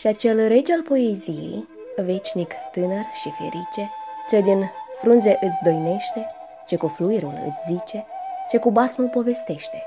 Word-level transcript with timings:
Și 0.00 0.06
acel 0.06 0.48
rege 0.48 0.72
al 0.72 0.82
poeziei, 0.82 1.68
veșnic 1.96 2.52
tânăr 2.72 3.04
și 3.14 3.30
ferice, 3.30 3.90
ce 4.28 4.40
din 4.40 4.70
frunze 5.00 5.38
îți 5.40 5.58
doinește, 5.64 6.26
ce 6.66 6.76
cu 6.76 6.86
fluierul 6.86 7.34
îți 7.46 7.72
zice, 7.72 8.06
ce 8.50 8.58
cu 8.58 8.70
basmul 8.70 9.08
povestește, 9.08 9.82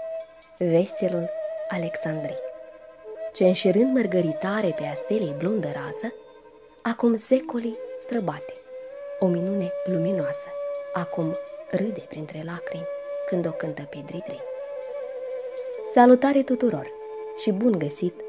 veselul 0.57 1.29
Alexandrii, 1.69 2.37
ce 3.33 3.45
înșirând 3.45 3.93
mărgăritare 3.93 4.67
pe 4.67 4.85
astelei 4.85 5.35
blondă 5.37 5.67
rază, 5.67 6.13
acum 6.81 7.15
secolii 7.15 7.77
străbate, 7.99 8.53
o 9.19 9.25
minune 9.25 9.71
luminoasă, 9.85 10.49
acum 10.93 11.37
râde 11.69 12.03
printre 12.07 12.41
lacrimi 12.45 12.87
când 13.25 13.47
o 13.47 13.51
cântă 13.51 13.81
pe 13.89 13.97
dridri. 14.05 14.41
Salutare 15.93 16.41
tuturor 16.41 16.91
și 17.41 17.51
bun 17.51 17.71
găsit 17.77 18.22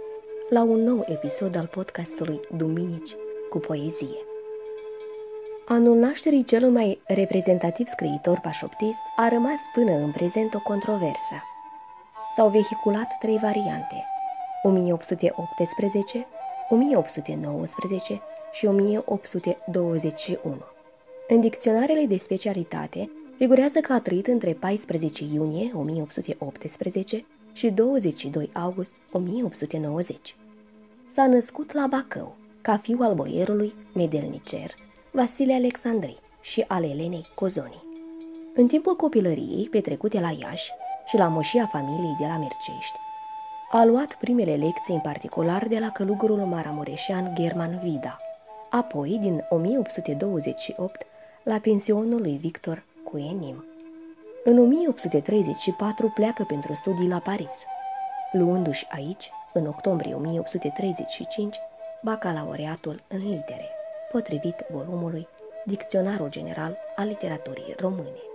la 0.48 0.62
un 0.62 0.82
nou 0.82 1.04
episod 1.08 1.56
al 1.56 1.66
podcastului 1.66 2.40
Duminici 2.56 3.16
cu 3.50 3.58
poezie. 3.58 4.16
Anul 5.66 5.96
nașterii 5.96 6.44
celui 6.44 6.70
mai 6.70 7.00
reprezentativ 7.06 7.86
scriitor 7.86 8.40
pașoptist 8.42 8.98
a 9.16 9.28
rămas 9.28 9.60
până 9.74 9.92
în 9.92 10.10
prezent 10.10 10.54
o 10.54 10.60
controversă. 10.60 11.34
S-au 12.36 12.48
vehiculat 12.48 13.18
trei 13.18 13.38
variante, 13.38 14.04
1818, 14.62 16.26
1819 16.68 18.20
și 18.52 18.66
1821. 18.66 20.56
În 21.28 21.40
dicționarele 21.40 22.04
de 22.04 22.16
specialitate 22.16 23.10
figurează 23.36 23.78
că 23.78 23.92
a 23.92 24.00
trăit 24.00 24.26
între 24.26 24.52
14 24.52 25.24
iunie 25.24 25.70
1818 25.74 27.24
și 27.54 27.70
22 27.70 28.50
august 28.52 28.94
1890. 29.12 30.36
S-a 31.12 31.26
născut 31.26 31.72
la 31.72 31.86
Bacău, 31.86 32.36
ca 32.60 32.76
fiu 32.76 32.98
al 33.00 33.14
boierului 33.14 33.74
medelnicer 33.94 34.74
Vasile 35.10 35.54
Alexandrei 35.54 36.18
și 36.40 36.64
al 36.68 36.84
Elenei 36.84 37.26
Cozoni. 37.34 37.82
În 38.54 38.66
timpul 38.66 38.96
copilăriei 38.96 39.68
petrecute 39.70 40.20
la 40.20 40.30
Iași 40.40 40.70
și 41.06 41.16
la 41.16 41.28
moșia 41.28 41.66
familiei 41.66 42.16
de 42.18 42.26
la 42.26 42.38
Mercești, 42.38 42.98
a 43.70 43.84
luat 43.84 44.14
primele 44.14 44.54
lecții 44.54 44.94
în 44.94 45.00
particular 45.00 45.66
de 45.68 45.78
la 45.78 45.90
călugărul 45.90 46.38
maramureșean 46.38 47.34
German 47.34 47.80
Vida, 47.82 48.18
apoi 48.70 49.18
din 49.20 49.44
1828 49.48 51.06
la 51.42 51.58
pensionul 51.58 52.20
lui 52.20 52.36
Victor 52.36 52.84
Cuenim. 53.04 53.64
În 54.46 54.58
1834 54.58 56.10
pleacă 56.14 56.44
pentru 56.44 56.74
studii 56.74 57.08
la 57.08 57.18
Paris, 57.18 57.64
luându-și 58.32 58.86
aici, 58.90 59.30
în 59.52 59.66
octombrie 59.66 60.14
1835, 60.14 61.56
bacalaureatul 62.02 63.02
în 63.08 63.18
litere, 63.18 63.68
potrivit 64.12 64.64
volumului 64.70 65.28
Dicționarul 65.64 66.30
General 66.30 66.76
al 66.96 67.06
Literaturii 67.06 67.74
Române. 67.78 68.33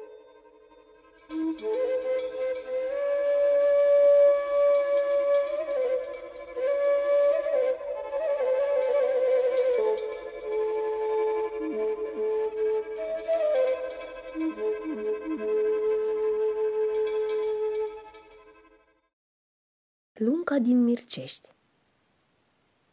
Lunca 20.60 20.74
din 20.74 20.84
Mircești 20.84 21.50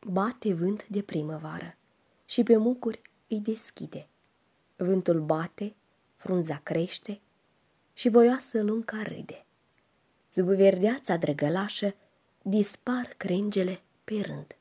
Bate 0.00 0.54
vânt 0.54 0.86
de 0.88 1.02
primăvară 1.02 1.76
și 2.24 2.42
pe 2.42 2.56
mucuri 2.56 3.00
îi 3.28 3.40
deschide. 3.40 4.08
Vântul 4.76 5.20
bate, 5.20 5.74
frunza 6.16 6.60
crește 6.62 7.20
și 7.92 8.08
voioasă 8.08 8.62
lunca 8.62 9.02
râde. 9.02 9.44
Sub 10.28 10.46
verdeața 10.46 11.16
drăgălașă 11.16 11.94
dispar 12.42 13.14
crengele 13.16 13.80
pe 14.04 14.20
rând 14.20 14.56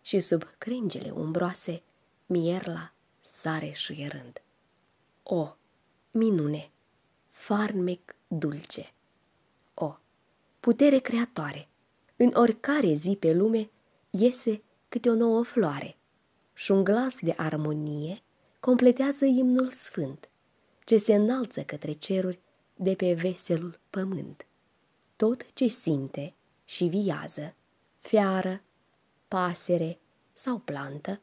și 0.00 0.20
sub 0.20 0.44
crengele 0.58 1.10
umbroase 1.10 1.82
mierla 2.26 2.92
sare 3.20 3.70
șuierând. 3.70 4.42
O, 5.22 5.56
minune, 6.10 6.70
farmec 7.30 8.14
dulce! 8.28 8.92
O, 9.74 9.96
putere 10.60 10.98
creatoare! 10.98 11.69
În 12.22 12.32
oricare 12.34 12.92
zi 12.92 13.16
pe 13.16 13.32
lume 13.32 13.70
iese 14.10 14.62
câte 14.88 15.10
o 15.10 15.14
nouă 15.14 15.42
floare 15.42 15.96
și 16.52 16.70
un 16.70 16.84
glas 16.84 17.16
de 17.20 17.34
armonie 17.36 18.22
completează 18.58 19.24
imnul 19.24 19.68
sfânt, 19.68 20.28
ce 20.84 20.98
se 20.98 21.14
înalță 21.14 21.62
către 21.62 21.92
ceruri 21.92 22.40
de 22.76 22.94
pe 22.94 23.14
veselul 23.14 23.80
pământ. 23.90 24.46
Tot 25.16 25.52
ce 25.52 25.66
simte 25.66 26.34
și 26.64 26.84
viază, 26.84 27.54
fiară, 27.98 28.62
pasere 29.28 29.98
sau 30.34 30.58
plantă, 30.58 31.20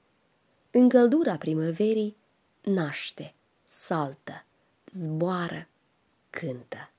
în 0.72 0.90
căldura 0.90 1.38
primăverii 1.38 2.16
naște, 2.62 3.34
saltă, 3.64 4.46
zboară, 4.92 5.68
cântă. 6.30 6.92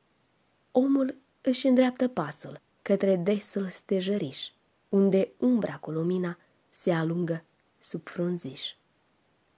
Omul 0.70 1.16
își 1.40 1.66
îndreaptă 1.66 2.08
pasul 2.08 2.60
către 2.88 3.16
desul 3.16 3.68
stejăriș, 3.68 4.48
unde 4.88 5.32
umbra 5.38 5.76
cu 5.76 5.90
lumina 5.90 6.38
se 6.70 6.92
alungă 6.92 7.44
sub 7.78 8.08
frunziș. 8.08 8.74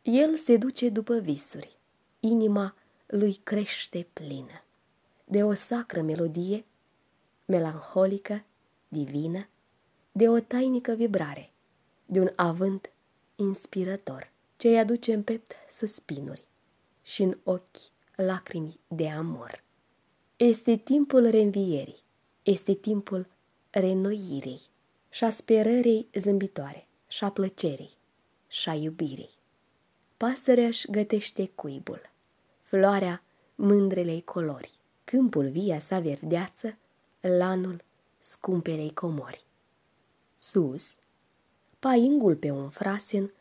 El 0.02 0.36
se 0.36 0.56
duce 0.56 0.88
după 0.88 1.18
visuri, 1.18 1.78
inima 2.20 2.74
lui 3.06 3.34
crește 3.34 4.06
plină, 4.12 4.64
de 5.24 5.42
o 5.42 5.54
sacră 5.54 6.02
melodie, 6.02 6.64
melancolică, 7.44 8.44
divină, 8.88 9.48
de 10.12 10.28
o 10.28 10.40
tainică 10.40 10.92
vibrare, 10.92 11.50
de 12.06 12.20
un 12.20 12.32
avânt 12.36 12.90
inspirător, 13.36 14.32
ce 14.56 14.68
îi 14.68 14.78
aduce 14.78 15.12
în 15.12 15.22
pept 15.22 15.52
suspinuri 15.70 16.44
și 17.02 17.22
în 17.22 17.38
ochi 17.44 17.76
lacrimi 18.14 18.80
de 18.88 19.10
amor. 19.10 19.64
Este 20.36 20.76
timpul 20.76 21.28
reînvierii, 21.28 21.99
este 22.42 22.74
timpul 22.74 23.26
renoirii 23.70 24.60
și 25.08 25.24
a 25.24 25.30
sperării 25.30 26.08
zâmbitoare 26.14 26.86
și 27.08 27.24
a 27.24 27.30
plăcerii 27.30 27.96
și 28.46 28.68
a 28.68 28.74
iubirii. 28.74 29.30
Pasărea 30.16 30.66
își 30.66 30.90
gătește 30.90 31.50
cuibul, 31.54 32.10
floarea 32.62 33.22
mândrelei 33.54 34.22
colori, 34.22 34.70
câmpul 35.04 35.48
via 35.48 35.80
sa 35.80 36.00
verdeață, 36.00 36.76
lanul 37.20 37.82
scumpelei 38.20 38.94
comori. 38.94 39.44
Sus, 40.36 40.96
paingul 41.78 42.36
pe 42.36 42.50
un 42.50 42.68
frasen, 42.68 43.32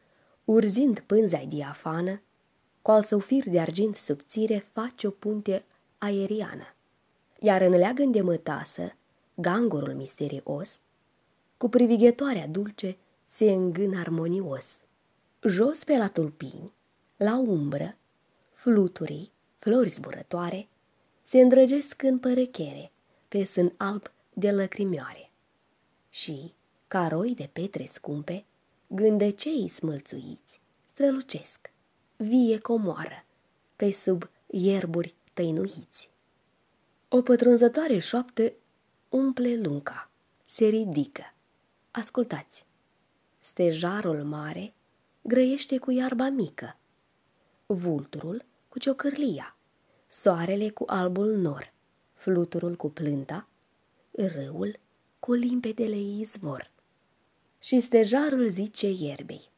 urzind 0.46 1.00
pânza 1.00 1.44
diafană, 1.48 2.22
cu 2.82 2.92
al 2.92 3.04
său 3.04 3.20
fir 3.20 3.50
de 3.50 3.60
argint 3.60 3.96
subțire 3.96 4.70
face 4.72 5.08
o 5.08 5.10
punte 5.10 5.66
aeriană, 5.98 6.74
iar 7.40 7.62
în 7.62 7.72
leagăn 7.72 8.12
de 8.12 8.22
mătasă, 8.22 8.96
gangurul 9.36 9.94
misterios, 9.94 10.80
cu 11.58 11.70
privighetoarea 11.70 12.48
dulce 12.48 12.98
se 13.26 13.52
îngân 13.52 13.94
armonios. 13.96 14.66
Jos 15.48 15.84
pe 15.84 15.98
la 15.98 16.08
tulpini, 16.08 16.74
la 17.18 17.38
umbră, 17.38 17.98
fluturii, 18.54 19.32
flori 19.58 19.90
zburătoare, 19.90 20.68
se 21.24 21.40
îndrăgesc 21.40 22.02
în 22.02 22.20
părechere, 22.20 22.92
pe 23.28 23.44
sân 23.44 23.74
alb 23.78 24.12
de 24.34 24.52
lăcrimioare. 24.52 25.32
Și, 26.10 26.54
ca 26.88 27.08
roi 27.08 27.36
de 27.36 27.50
petre 27.54 27.86
scumpe, 27.86 28.46
gândăcei 28.88 29.68
smălțuiți 29.68 30.60
strălucesc, 31.00 31.72
vie 32.18 32.60
comoară, 32.60 33.26
pe 33.76 33.92
sub 33.92 34.30
ierburi 34.48 35.16
tăinuiți. 35.34 36.10
O 37.12 37.22
pătrunzătoare 37.22 37.98
șoaptă 37.98 38.54
umple 39.10 39.56
lunca, 39.56 40.10
se 40.44 40.66
ridică. 40.66 41.34
Ascultați! 41.92 42.66
Stejarul 43.40 44.24
mare 44.24 44.74
grăiește 45.22 45.78
cu 45.78 45.92
iarba 45.92 46.30
mică, 46.30 46.78
vulturul 47.66 48.46
cu 48.68 48.80
ciocârlia, 48.80 49.58
soarele 50.08 50.70
cu 50.70 50.84
albul 50.88 51.36
nor, 51.38 51.74
fluturul 52.14 52.76
cu 52.76 52.90
plânta, 52.90 53.48
râul 54.12 54.80
cu 55.20 55.34
limpedele 55.34 56.00
izvor. 56.00 56.72
Și 57.60 57.80
stejarul 57.80 58.50
zice 58.50 58.90
ierbei, 58.90 59.50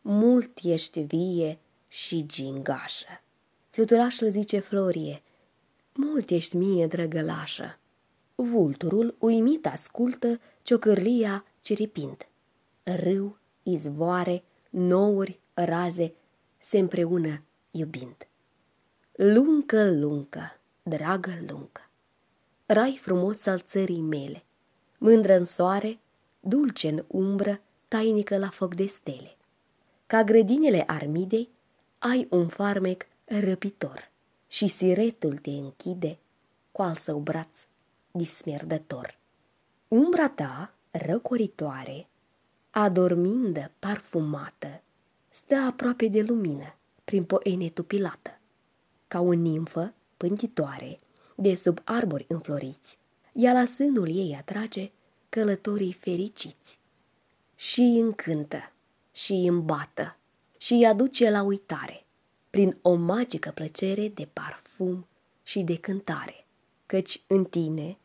mult 0.00 0.58
ești 0.62 1.00
vie 1.00 1.58
și 1.88 2.26
gingașă. 2.26 3.22
Fluturașul 3.70 4.30
zice 4.30 4.58
Florie, 4.58 5.22
mult 5.94 6.30
ești 6.30 6.56
mie 6.56 6.86
drăgălașă. 6.86 7.78
Vulturul 8.34 9.14
uimit 9.18 9.66
ascultă 9.66 10.40
ciocârlia 10.62 11.44
ciripind. 11.60 12.26
Râu 12.82 13.38
izvoare, 13.62 14.44
nouri, 14.70 15.40
raze, 15.54 16.14
se 16.58 16.78
împreună 16.78 17.42
iubind. 17.70 18.16
Luncă, 19.12 19.90
luncă, 19.90 20.60
dragă 20.82 21.38
luncă, 21.48 21.90
rai 22.66 22.98
frumos 23.02 23.46
al 23.46 23.58
țării 23.58 24.00
mele, 24.00 24.44
mândră 24.98 25.36
în 25.36 25.44
soare, 25.44 25.98
dulce 26.40 26.88
în 26.88 27.04
umbră, 27.06 27.60
tainică 27.88 28.38
la 28.38 28.48
foc 28.48 28.74
de 28.74 28.86
stele. 28.86 29.36
Ca 30.06 30.24
grădinile 30.24 30.84
armidei, 30.86 31.48
ai 31.98 32.26
un 32.30 32.48
farmec 32.48 33.06
răpitor 33.24 34.11
și 34.52 34.66
siretul 34.66 35.36
te 35.36 35.50
închide 35.50 36.18
cu 36.72 36.82
al 36.82 36.96
său 36.96 37.18
braț 37.18 37.66
dismerdător. 38.10 39.18
Umbra 39.88 40.28
ta, 40.28 40.74
răcoritoare, 40.90 42.06
adormindă, 42.70 43.70
parfumată, 43.78 44.82
stă 45.30 45.54
aproape 45.54 46.08
de 46.08 46.22
lumină, 46.22 46.74
prin 47.04 47.24
poene 47.24 47.68
tupilată. 47.68 48.38
Ca 49.08 49.20
o 49.20 49.32
nimfă 49.32 49.94
pântitoare, 50.16 50.98
de 51.34 51.54
sub 51.54 51.80
arbori 51.84 52.24
înfloriți, 52.28 52.98
ea 53.32 53.52
la 53.52 53.64
sânul 53.66 54.08
ei 54.08 54.36
atrage 54.38 54.90
călătorii 55.28 55.92
fericiți. 55.92 56.78
Și 57.56 57.80
îi 57.80 58.00
încântă, 58.00 58.72
și 59.12 59.32
îi 59.32 59.46
îmbată, 59.46 60.16
și 60.58 60.72
îi 60.72 60.86
aduce 60.86 61.30
la 61.30 61.42
uitare, 61.42 62.01
prin 62.52 62.78
o 62.82 62.94
magică 62.94 63.50
plăcere 63.50 64.08
de 64.08 64.28
parfum 64.32 65.06
și 65.42 65.62
de 65.62 65.76
cântare, 65.76 66.44
căci 66.86 67.22
în 67.26 67.44
tine, 67.44 67.98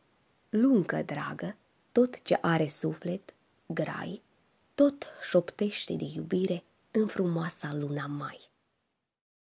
luncă 0.48 1.02
dragă, 1.02 1.56
tot 1.92 2.22
ce 2.22 2.38
are 2.40 2.66
suflet, 2.66 3.34
grai, 3.66 4.22
tot 4.74 5.06
șoptește 5.28 5.92
de 5.94 6.04
iubire 6.14 6.64
în 6.90 7.06
frumoasa 7.06 7.74
luna 7.74 8.06
mai. 8.06 8.50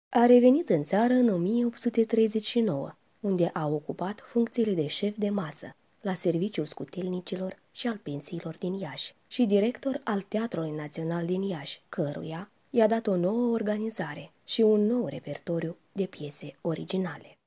A 0.08 0.26
revenit 0.26 0.68
în 0.68 0.84
țară 0.84 1.12
în 1.12 1.28
1839, 1.28 2.96
unde 3.20 3.50
a 3.52 3.66
ocupat 3.66 4.20
funcțiile 4.20 4.74
de 4.74 4.86
șef 4.86 5.16
de 5.16 5.30
masă 5.30 5.76
la 6.00 6.14
serviciul 6.14 6.66
scutelnicilor 6.66 7.58
și 7.72 7.86
al 7.86 7.96
pensiilor 7.96 8.56
din 8.56 8.74
Iași 8.74 9.14
și 9.26 9.44
director 9.44 10.00
al 10.04 10.22
Teatrului 10.22 10.70
Național 10.70 11.26
din 11.26 11.42
Iași, 11.42 11.82
căruia 11.88 12.50
i-a 12.70 12.86
dat 12.86 13.06
o 13.06 13.16
nouă 13.16 13.52
organizare 13.52 14.32
și 14.44 14.60
un 14.60 14.86
nou 14.86 15.06
repertoriu 15.06 15.76
de 15.92 16.06
piese 16.06 16.56
originale. 16.60 17.38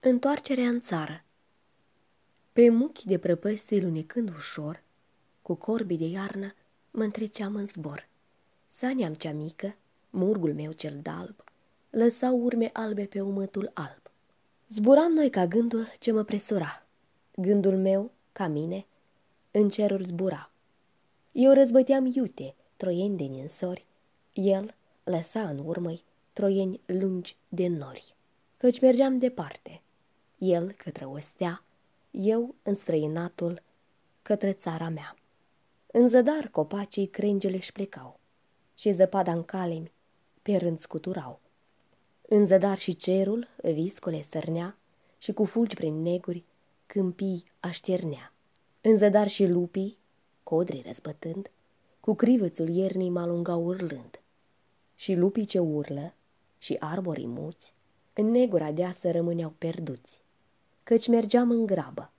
Întoarcerea 0.00 0.68
în 0.68 0.80
țară 0.80 1.24
Pe 2.52 2.68
muchi 2.68 3.06
de 3.06 3.18
prăpăstii 3.18 3.82
lunecând 3.82 4.28
ușor, 4.28 4.82
cu 5.42 5.54
corbii 5.54 5.98
de 5.98 6.04
iarnă, 6.04 6.54
mă 6.90 7.02
întreceam 7.02 7.54
în 7.54 7.66
zbor. 7.66 8.08
Saniam 8.68 9.14
cea 9.14 9.32
mică, 9.32 9.76
murgul 10.10 10.54
meu 10.54 10.72
cel 10.72 10.98
dalb, 11.02 11.44
lăsau 11.90 12.40
urme 12.42 12.70
albe 12.72 13.04
pe 13.04 13.20
umătul 13.20 13.70
alb. 13.74 14.02
Zburam 14.68 15.12
noi 15.12 15.30
ca 15.30 15.46
gândul 15.46 15.88
ce 15.98 16.12
mă 16.12 16.22
presura. 16.22 16.86
Gândul 17.34 17.76
meu, 17.76 18.10
ca 18.32 18.46
mine, 18.46 18.86
în 19.50 19.68
cerul 19.68 20.04
zbura. 20.04 20.50
Eu 21.32 21.52
răzbăteam 21.52 22.06
iute, 22.14 22.54
troieni 22.76 23.16
de 23.16 23.24
ninsori, 23.24 23.86
el 24.38 24.74
lăsa 25.04 25.48
în 25.48 25.58
urmă 25.64 26.00
troieni 26.32 26.80
lungi 26.86 27.36
de 27.48 27.66
nori. 27.66 28.14
Căci 28.56 28.80
mergeam 28.80 29.18
departe, 29.18 29.82
el 30.38 30.72
către 30.72 31.04
o 31.04 31.18
stea, 31.18 31.64
eu 32.10 32.54
în 32.62 32.74
străinatul 32.74 33.62
către 34.22 34.52
țara 34.52 34.88
mea. 34.88 35.16
În 35.86 36.08
zădar 36.08 36.48
copacii 36.48 37.06
crengele 37.06 37.56
își 37.56 37.72
plecau 37.72 38.20
și 38.74 38.92
zăpada 38.92 39.32
în 39.32 39.44
calemi 39.44 39.92
pe 40.42 40.56
rând 40.56 40.78
scuturau. 40.78 41.40
În 42.22 42.46
zădar 42.46 42.78
și 42.78 42.96
cerul 42.96 43.48
viscole 43.62 44.20
stărnea 44.20 44.78
și 45.18 45.32
cu 45.32 45.44
fulgi 45.44 45.74
prin 45.74 46.02
neguri 46.02 46.44
câmpii 46.86 47.44
așternea. 47.60 48.32
În 48.80 48.96
zădar 48.96 49.28
și 49.28 49.46
lupii, 49.46 49.98
codrii 50.42 50.82
răzbătând, 50.86 51.50
cu 52.00 52.14
crivățul 52.14 52.68
iernii 52.68 53.10
mă 53.10 53.20
alungau 53.20 53.64
urlând. 53.64 54.17
Și 54.98 55.14
lupii 55.14 55.44
ce 55.44 55.58
urlă 55.58 56.14
și 56.58 56.76
arborii 56.80 57.26
muți, 57.26 57.74
în 58.12 58.30
negura 58.30 58.72
deasă 58.72 59.10
rămâneau 59.10 59.50
perduți, 59.58 60.20
căci 60.82 61.08
mergeam 61.08 61.50
în 61.50 61.66
grabă. 61.66 62.10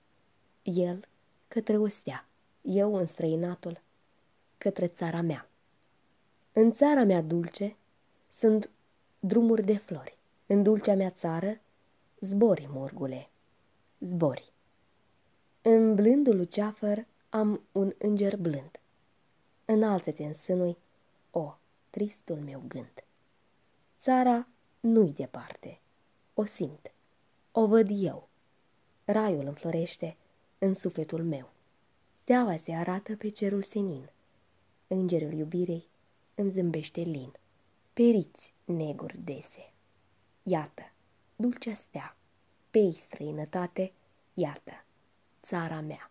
El 0.62 1.08
către 1.48 1.76
o 1.76 1.88
stea, 1.88 2.28
eu 2.62 2.94
în 2.94 3.06
străinatul, 3.06 3.80
către 4.58 4.86
țara 4.86 5.20
mea. 5.20 5.48
În 6.52 6.72
țara 6.72 7.04
mea 7.04 7.22
dulce 7.22 7.76
sunt 8.32 8.70
drumuri 9.20 9.62
de 9.62 9.76
flori. 9.76 10.16
În 10.46 10.62
dulcea 10.62 10.94
mea 10.94 11.10
țară, 11.10 11.60
zbori, 12.20 12.68
murgule, 12.70 13.28
zbori. 13.98 14.52
În 15.62 15.94
blândul 15.94 16.36
luceafăr 16.36 17.06
am 17.28 17.60
un 17.72 17.92
înger 17.98 18.36
blând. 18.36 18.80
Înalță-te 19.64 20.24
în 20.24 20.32
sânui, 20.32 20.70
o, 20.70 20.89
tristul 21.90 22.36
meu 22.36 22.62
gând. 22.68 23.04
Țara 24.00 24.46
nu-i 24.80 25.12
departe, 25.12 25.80
o 26.34 26.44
simt, 26.44 26.90
o 27.52 27.66
văd 27.66 27.88
eu. 27.90 28.28
Raiul 29.04 29.46
înflorește 29.46 30.16
în 30.58 30.74
sufletul 30.74 31.24
meu. 31.24 31.50
Steaua 32.14 32.56
se 32.56 32.72
arată 32.72 33.16
pe 33.16 33.28
cerul 33.28 33.62
senin. 33.62 34.10
Îngerul 34.86 35.32
iubirii 35.32 35.86
îmi 36.34 36.50
zâmbește 36.50 37.00
lin. 37.00 37.32
Periți 37.92 38.54
neguri 38.64 39.18
dese. 39.18 39.72
Iată, 40.42 40.82
dulcea 41.36 41.74
stea, 41.74 42.16
pei 42.70 42.96
străinătate, 42.98 43.92
iată, 44.34 44.84
țara 45.42 45.80
mea. 45.80 46.10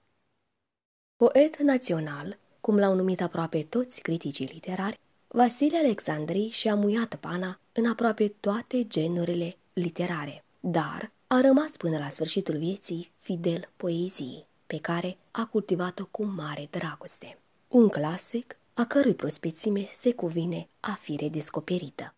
Poet 1.16 1.57
național, 1.59 2.38
cum 2.62 2.78
l-au 2.78 2.95
numit 2.95 3.21
aproape 3.21 3.64
toți 3.64 4.02
criticii 4.02 4.45
literari, 4.45 5.00
Vasile 5.31 5.78
Alexandrii 5.78 6.50
și-a 6.50 6.76
muiat 6.76 7.16
pana 7.16 7.59
în 7.74 7.86
aproape 7.86 8.28
toate 8.28 8.88
genurile 8.88 9.56
literare, 9.74 10.44
dar 10.59 11.12
a 11.28 11.42
rămas 11.42 11.78
până 11.78 11.98
la 11.98 12.09
sfârșitul 12.09 12.57
vieții 12.57 13.12
fidel 13.19 13.69
poeziei, 13.78 14.48
pe 14.68 14.80
care 14.80 15.18
a 15.31 15.45
cultivat-o 15.45 16.06
cu 16.06 16.24
mare 16.24 16.68
dragoste. 16.71 17.38
Un 17.68 17.88
clasic 17.88 18.57
a 18.74 18.86
cărui 18.86 19.16
prospețime 19.16 19.90
se 19.94 20.14
cuvine 20.14 20.68
a 20.80 20.92
fi 20.92 21.16
redescoperită. 21.16 22.14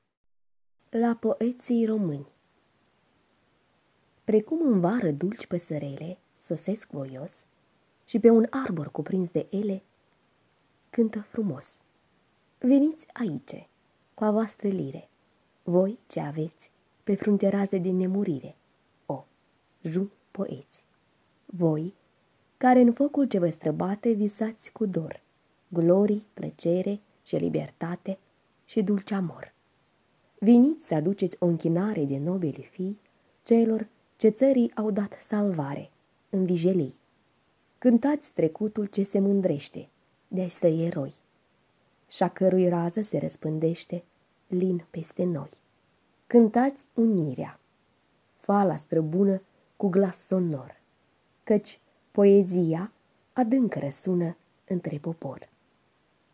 La 0.89 1.17
poeții 1.19 1.85
români 1.85 2.27
Precum 4.23 4.71
în 4.71 4.79
vară 4.79 5.11
dulci 5.11 5.45
păsărele 5.45 6.17
sosesc 6.37 6.89
voios 6.89 7.33
și 8.05 8.19
pe 8.19 8.29
un 8.29 8.45
arbor 8.49 8.91
cuprins 8.91 9.29
de 9.29 9.47
ele 9.49 9.83
cântă 10.89 11.19
frumos. 11.19 11.80
Veniți 12.63 13.05
aici, 13.13 13.67
cu 14.13 14.23
a 14.23 14.31
voastră 14.31 14.67
lire, 14.67 15.09
voi 15.63 15.97
ce 16.07 16.19
aveți 16.19 16.71
pe 17.03 17.15
frunteraze 17.15 17.77
de 17.77 17.91
nemurire, 17.91 18.55
o, 19.05 19.23
ju 19.81 20.11
poeți. 20.31 20.83
Voi, 21.45 21.93
care 22.57 22.79
în 22.79 22.93
focul 22.93 23.27
ce 23.27 23.39
vă 23.39 23.49
străbate 23.49 24.11
visați 24.11 24.71
cu 24.71 24.85
dor, 24.85 25.21
glorii, 25.67 26.25
plăcere 26.33 26.99
și 27.23 27.35
libertate 27.35 28.17
și 28.65 28.81
dulce 28.81 29.13
amor. 29.13 29.53
Veniți 30.39 30.87
să 30.87 30.95
aduceți 30.95 31.37
o 31.39 31.45
închinare 31.45 32.05
de 32.05 32.17
nobili 32.17 32.69
fii 32.71 32.99
celor 33.43 33.87
ce 34.17 34.29
țării 34.29 34.71
au 34.75 34.91
dat 34.91 35.17
salvare 35.21 35.89
în 36.29 36.45
vijelii. 36.45 36.95
Cântați 37.77 38.33
trecutul 38.33 38.85
ce 38.85 39.03
se 39.03 39.19
mândrește 39.19 39.87
de 40.27 40.47
săi 40.47 40.85
eroi 40.85 41.19
și 42.11 42.23
a 42.23 42.29
cărui 42.29 42.69
rază 42.69 43.01
se 43.01 43.17
răspândește 43.17 44.03
lin 44.47 44.85
peste 44.89 45.23
noi. 45.23 45.49
Cântați 46.27 46.85
unirea, 46.93 47.59
fala 48.39 48.75
străbună 48.75 49.41
cu 49.77 49.87
glas 49.87 50.25
sonor, 50.25 50.79
căci 51.43 51.79
poezia 52.11 52.91
adâncă 53.33 53.79
răsună 53.79 54.35
între 54.67 54.97
popor. 54.97 55.49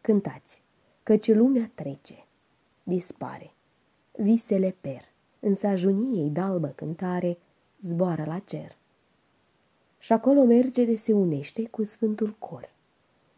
Cântați, 0.01 0.61
căci 1.03 1.27
lumea 1.33 1.71
trece, 1.75 2.25
dispare, 2.83 3.51
visele 4.11 4.75
per, 4.81 5.01
însă 5.39 5.67
ajuniei 5.67 6.29
dalbă 6.29 6.67
cântare 6.67 7.37
zboară 7.81 8.23
la 8.25 8.39
cer. 8.39 8.75
Și 9.99 10.13
acolo 10.13 10.43
merge 10.43 10.85
de 10.85 10.95
se 10.95 11.13
unește 11.13 11.67
cu 11.67 11.83
Sfântul 11.83 12.35
Cor, 12.39 12.69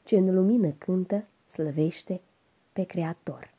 ce 0.03 0.17
în 0.17 0.33
lumină 0.33 0.69
cântă, 0.69 1.23
slăvește 1.51 2.21
pe 2.79 2.85
Creator. 2.85 3.53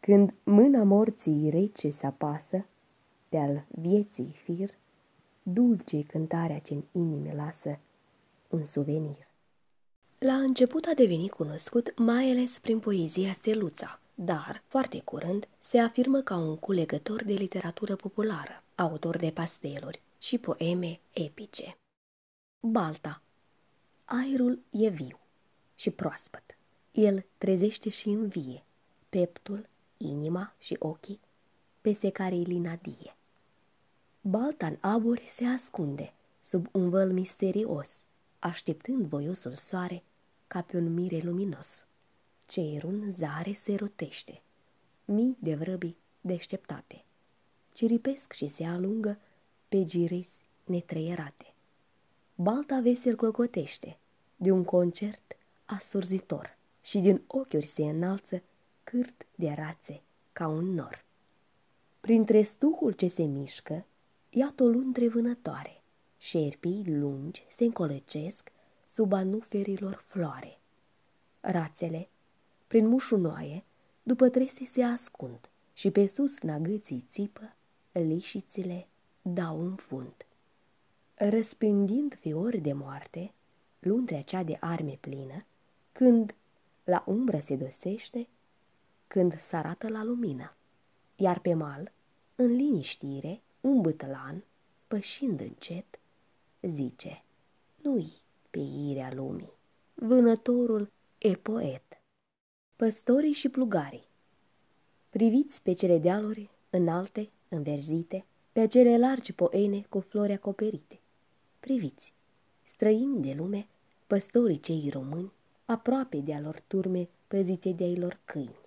Când 0.00 0.34
mâna 0.42 0.82
morții 0.82 1.50
rece 1.50 1.90
se 1.90 2.06
apasă, 2.06 2.66
pe-al 3.28 3.64
vieții 3.68 4.36
fir, 4.42 4.70
dulce 5.42 6.02
cântarea 6.02 6.58
ce 6.58 6.74
în 6.74 6.82
inime 6.92 7.34
lasă 7.34 7.78
un 8.48 8.64
suvenir. 8.64 9.28
La 10.18 10.34
început 10.34 10.84
a 10.84 10.94
devenit 10.94 11.30
cunoscut 11.30 11.98
mai 11.98 12.30
ales 12.30 12.58
prin 12.58 12.78
poezia 12.78 13.32
Steluța, 13.32 14.00
dar, 14.14 14.62
foarte 14.66 15.00
curând, 15.00 15.48
se 15.60 15.78
afirmă 15.78 16.20
ca 16.20 16.36
un 16.36 16.56
culegător 16.56 17.24
de 17.24 17.32
literatură 17.32 17.96
populară, 17.96 18.62
autor 18.74 19.16
de 19.16 19.30
pasteluri 19.30 20.02
și 20.18 20.38
poeme 20.38 21.00
epice. 21.10 21.76
Balta 22.60 23.22
Aerul 24.04 24.62
e 24.70 24.88
viu 24.88 25.18
și 25.74 25.90
proaspăt. 25.90 26.59
El 26.92 27.24
trezește 27.38 27.88
și 27.88 28.08
învie 28.08 28.62
peptul, 29.08 29.68
inima 29.96 30.54
și 30.58 30.76
ochii, 30.78 31.20
peste 31.80 32.10
care 32.10 32.34
îi 32.34 32.44
linadie. 32.44 33.14
Balta 34.20 34.66
în 34.66 34.76
aburi 34.80 35.28
se 35.30 35.44
ascunde 35.44 36.12
sub 36.40 36.66
un 36.72 36.90
văl 36.90 37.12
misterios, 37.12 37.88
așteptând 38.38 39.06
voiosul 39.06 39.54
soare 39.54 40.02
ca 40.46 40.62
pe 40.62 40.76
un 40.76 40.94
mire 40.94 41.18
luminos. 41.18 41.86
Cerul 42.46 42.94
în 42.94 43.10
zare 43.10 43.52
se 43.52 43.74
rotește, 43.74 44.42
mii 45.04 45.36
de 45.40 45.54
vrăbii 45.54 45.96
deșteptate, 46.20 47.04
ciripesc 47.72 48.32
și 48.32 48.46
se 48.46 48.64
alungă 48.64 49.18
pe 49.68 49.84
girezi 49.84 50.42
netreierate. 50.64 51.54
Balta 52.34 52.80
vesel 52.80 53.16
clocotește 53.16 53.98
de 54.36 54.50
un 54.50 54.64
concert 54.64 55.36
asurzitor 55.64 56.58
și 56.80 56.98
din 56.98 57.22
ochiuri 57.26 57.66
se 57.66 57.82
înalță 57.82 58.42
cârt 58.84 59.26
de 59.34 59.50
rațe 59.56 60.02
ca 60.32 60.46
un 60.46 60.64
nor. 60.64 61.04
Printre 62.00 62.42
stuhul 62.42 62.92
ce 62.92 63.08
se 63.08 63.22
mișcă, 63.22 63.86
iată 64.30 64.62
o 64.62 64.66
lundre 64.66 65.08
vânătoare, 65.08 65.82
șerpii 66.18 66.84
lungi 66.86 67.46
se 67.48 67.64
încolăcesc 67.64 68.52
sub 68.86 69.12
anuferilor 69.12 70.04
floare. 70.06 70.58
Rațele, 71.40 72.08
prin 72.66 72.86
mușunoaie, 72.86 73.64
după 74.02 74.28
trese 74.28 74.64
se 74.64 74.82
ascund 74.82 75.50
și 75.72 75.90
pe 75.90 76.06
sus 76.06 76.40
nagâții 76.40 77.04
țipă, 77.10 77.54
lișițile 77.92 78.86
dau 79.22 79.60
un 79.60 79.74
fund. 79.74 80.26
Răspândind 81.14 82.14
fiori 82.20 82.58
de 82.58 82.72
moarte, 82.72 83.32
lundrea 83.78 84.22
cea 84.22 84.42
de 84.42 84.56
arme 84.60 84.98
plină, 85.00 85.44
când 85.92 86.34
la 86.90 87.04
umbră 87.06 87.38
se 87.38 87.56
dosește, 87.56 88.28
când 89.06 89.40
s-arată 89.40 89.88
la 89.88 90.04
lumină. 90.04 90.54
Iar 91.16 91.38
pe 91.38 91.54
mal, 91.54 91.92
în 92.34 92.52
liniștire, 92.52 93.40
un 93.60 93.80
bătălan, 93.80 94.44
pășind 94.88 95.40
încet, 95.40 95.98
zice, 96.62 97.24
Nu-i 97.76 98.12
pe 98.50 98.58
irea 98.58 99.12
lumii, 99.14 99.52
vânătorul 99.94 100.92
e 101.18 101.34
poet. 101.34 101.82
Păstorii 102.76 103.32
și 103.32 103.48
plugarii 103.48 104.08
Priviți 105.10 105.62
pe 105.62 105.72
cele 105.72 105.98
dealuri 105.98 106.50
înalte, 106.70 107.30
înverzite, 107.48 108.24
pe 108.52 108.60
acele 108.60 108.98
largi 108.98 109.32
poene 109.32 109.86
cu 109.88 110.00
flori 110.00 110.32
acoperite. 110.32 111.00
Priviți, 111.60 112.12
străini 112.64 113.22
de 113.22 113.32
lume, 113.32 113.66
păstorii 114.06 114.60
cei 114.60 114.88
români, 114.92 115.32
aproape 115.70 116.16
de-a 116.16 116.40
lor 116.40 116.60
turme 116.66 117.08
păzite 117.28 117.70
de-ai 117.70 117.96
lor 117.96 118.20
câini. 118.24 118.60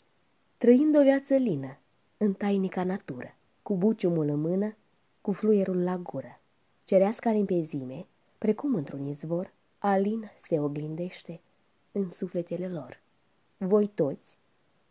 Trăind 0.58 0.98
o 0.98 1.02
viață 1.02 1.36
lină, 1.36 1.78
în 2.18 2.34
tainica 2.34 2.84
natură, 2.84 3.36
cu 3.62 3.76
buciumul 3.76 4.28
în 4.28 4.42
mână, 4.42 4.76
cu 5.22 5.32
fluierul 5.32 5.84
la 5.84 5.98
gură. 5.98 6.40
Cereasca 6.84 7.32
limpezime, 7.32 8.06
precum 8.38 8.76
într-un 8.76 9.06
izvor, 9.08 9.54
alin 9.78 10.32
se 10.38 10.60
oglindește 10.60 11.42
în 11.92 12.10
sufletele 12.10 12.68
lor. 12.70 13.02
Voi 13.58 13.88
toți, 13.88 14.38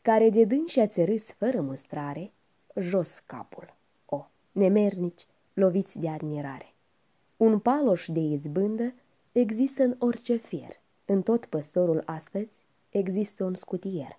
care 0.02 0.31
de 0.31 0.45
dânsi 0.45 0.81
ați 0.81 1.04
râs 1.04 1.31
fără 1.31 1.61
mustrare, 1.61 2.33
jos 2.76 3.19
capul. 3.26 3.75
O, 4.07 4.26
nemernici, 4.52 5.26
loviți 5.54 5.99
de 5.99 6.09
admirare. 6.09 6.73
Un 7.37 7.59
paloș 7.59 8.07
de 8.09 8.21
izbândă 8.21 8.95
există 9.33 9.83
în 9.83 9.97
orice 9.99 10.37
fier. 10.37 10.81
În 11.12 11.23
tot 11.23 11.47
păstorul 11.47 12.02
astăzi 12.04 12.59
există 12.90 13.45
un 13.45 13.54
scutier. 13.54 14.19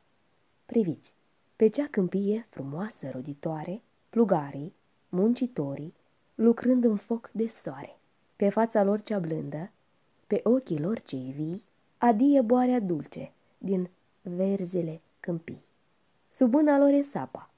Priviți, 0.65 1.13
pe 1.55 1.67
cea 1.67 1.88
câmpie 1.91 2.47
frumoasă 2.50 3.09
roditoare, 3.09 3.81
plugarii, 4.09 4.73
muncitorii, 5.09 5.93
lucrând 6.35 6.83
în 6.83 6.95
foc 6.95 7.29
de 7.31 7.47
soare. 7.47 7.97
Pe 8.35 8.50
fața 8.50 8.83
lor 8.83 9.01
cea 9.01 9.19
blândă, 9.19 9.71
pe 10.27 10.41
ochii 10.43 10.79
lor 10.79 11.01
cei 11.01 11.33
vii, 11.35 11.63
adie 11.97 12.41
boarea 12.41 12.79
dulce 12.79 13.31
din 13.57 13.89
verzele 14.21 15.01
câmpii. 15.19 15.63
Sub 16.29 16.53
mâna 16.53 16.77
lor 16.77 16.89
e 16.89 17.01
sapa, 17.01 17.50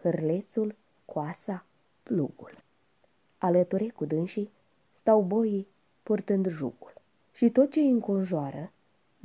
hârlețul, 0.00 0.74
coasa, 1.04 1.64
plugul. 2.02 2.62
Alăture 3.38 3.88
cu 3.88 4.04
dânsii 4.04 4.50
stau 4.94 5.22
boii 5.22 5.66
purtând 6.02 6.48
jugul 6.48 6.92
și 7.32 7.50
tot 7.50 7.70
ce 7.70 7.80
îi 7.80 7.90
înconjoară, 7.90 8.70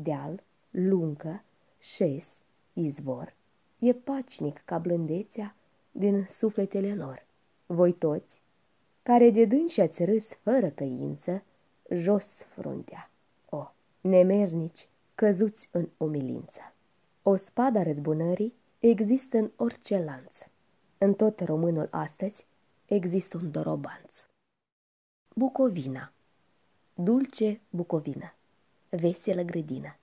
deal, 0.01 0.43
luncă, 0.71 1.43
șes, 1.79 2.41
izvor, 2.73 3.33
e 3.79 3.93
pacinic 3.93 4.61
ca 4.65 4.77
blândețea 4.77 5.55
din 5.91 6.27
sufletele 6.29 6.95
lor. 6.95 7.25
Voi 7.65 7.93
toți, 7.93 8.41
care 9.03 9.29
de 9.29 9.45
dânsi 9.45 9.81
ați 9.81 10.03
râs 10.03 10.33
fără 10.33 10.69
căință, 10.69 11.43
jos 11.89 12.43
fruntea. 12.43 13.09
O, 13.49 13.71
nemernici, 14.01 14.87
căzuți 15.15 15.69
în 15.71 15.89
umilință. 15.97 16.73
O 17.23 17.35
spada 17.35 17.83
răzbunării 17.83 18.53
există 18.79 19.37
în 19.37 19.51
orice 19.55 20.03
lanț. 20.03 20.47
În 20.97 21.13
tot 21.13 21.39
românul 21.39 21.87
astăzi 21.91 22.45
există 22.85 23.37
un 23.37 23.51
dorobanț. 23.51 24.25
Bucovina 25.35 26.11
Dulce 26.93 27.61
Bucovina 27.69 28.33
Veselă 28.97 29.41
grădină 29.41 29.97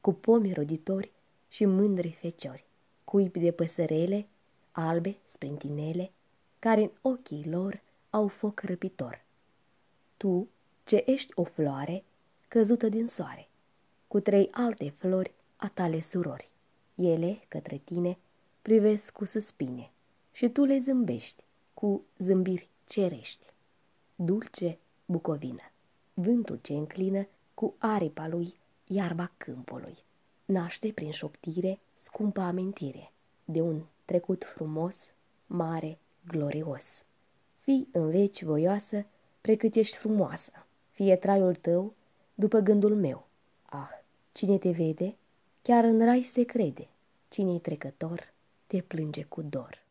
Cu 0.00 0.12
pomi 0.12 0.52
roditori 0.52 1.12
și 1.48 1.64
mândri 1.64 2.10
feciori 2.10 2.64
cuib 3.04 3.32
de 3.32 3.52
păsărele, 3.52 4.26
albe, 4.72 5.16
sprintinele, 5.24 6.10
care 6.58 6.80
în 6.80 6.90
ochii 7.00 7.48
lor 7.48 7.82
au 8.10 8.28
foc 8.28 8.60
răpitor. 8.60 9.24
Tu, 10.16 10.48
ce 10.84 11.02
ești 11.06 11.32
o 11.34 11.44
floare 11.44 12.04
căzută 12.48 12.88
din 12.88 13.06
soare, 13.06 13.48
cu 14.08 14.20
trei 14.20 14.48
alte 14.50 14.94
flori 14.96 15.34
a 15.56 15.68
tale 15.68 16.00
surori. 16.00 16.50
Ele, 16.94 17.40
către 17.48 17.80
tine, 17.84 18.18
privesc 18.62 19.12
cu 19.12 19.24
suspine 19.24 19.90
și 20.32 20.48
tu 20.48 20.64
le 20.64 20.78
zâmbești 20.78 21.44
cu 21.74 22.04
zâmbiri 22.18 22.68
cerești. 22.86 23.46
Dulce 24.14 24.78
Bucovină, 25.04 25.72
vântul 26.14 26.58
ce 26.62 26.72
înclină 26.72 27.26
cu 27.56 27.74
aripa 27.78 28.28
lui 28.28 28.54
iarba 28.86 29.32
câmpului. 29.36 29.98
Naște 30.44 30.92
prin 30.92 31.10
șoptire 31.10 31.78
scumpă 31.96 32.40
amintire 32.40 33.12
de 33.44 33.60
un 33.60 33.82
trecut 34.04 34.44
frumos, 34.44 34.96
mare, 35.46 35.98
glorios. 36.26 37.04
Fii 37.60 37.88
în 37.92 38.10
veci 38.10 38.42
voioasă, 38.42 39.06
precât 39.40 39.74
ești 39.74 39.96
frumoasă, 39.96 40.50
fie 40.90 41.16
traiul 41.16 41.54
tău 41.54 41.94
după 42.34 42.58
gândul 42.58 42.94
meu. 42.94 43.26
Ah, 43.62 43.90
cine 44.32 44.58
te 44.58 44.70
vede, 44.70 45.16
chiar 45.62 45.84
în 45.84 46.04
rai 46.04 46.22
se 46.22 46.42
crede, 46.42 46.88
cine-i 47.28 47.60
trecător, 47.60 48.32
te 48.66 48.80
plânge 48.80 49.22
cu 49.22 49.42
dor. 49.42 49.84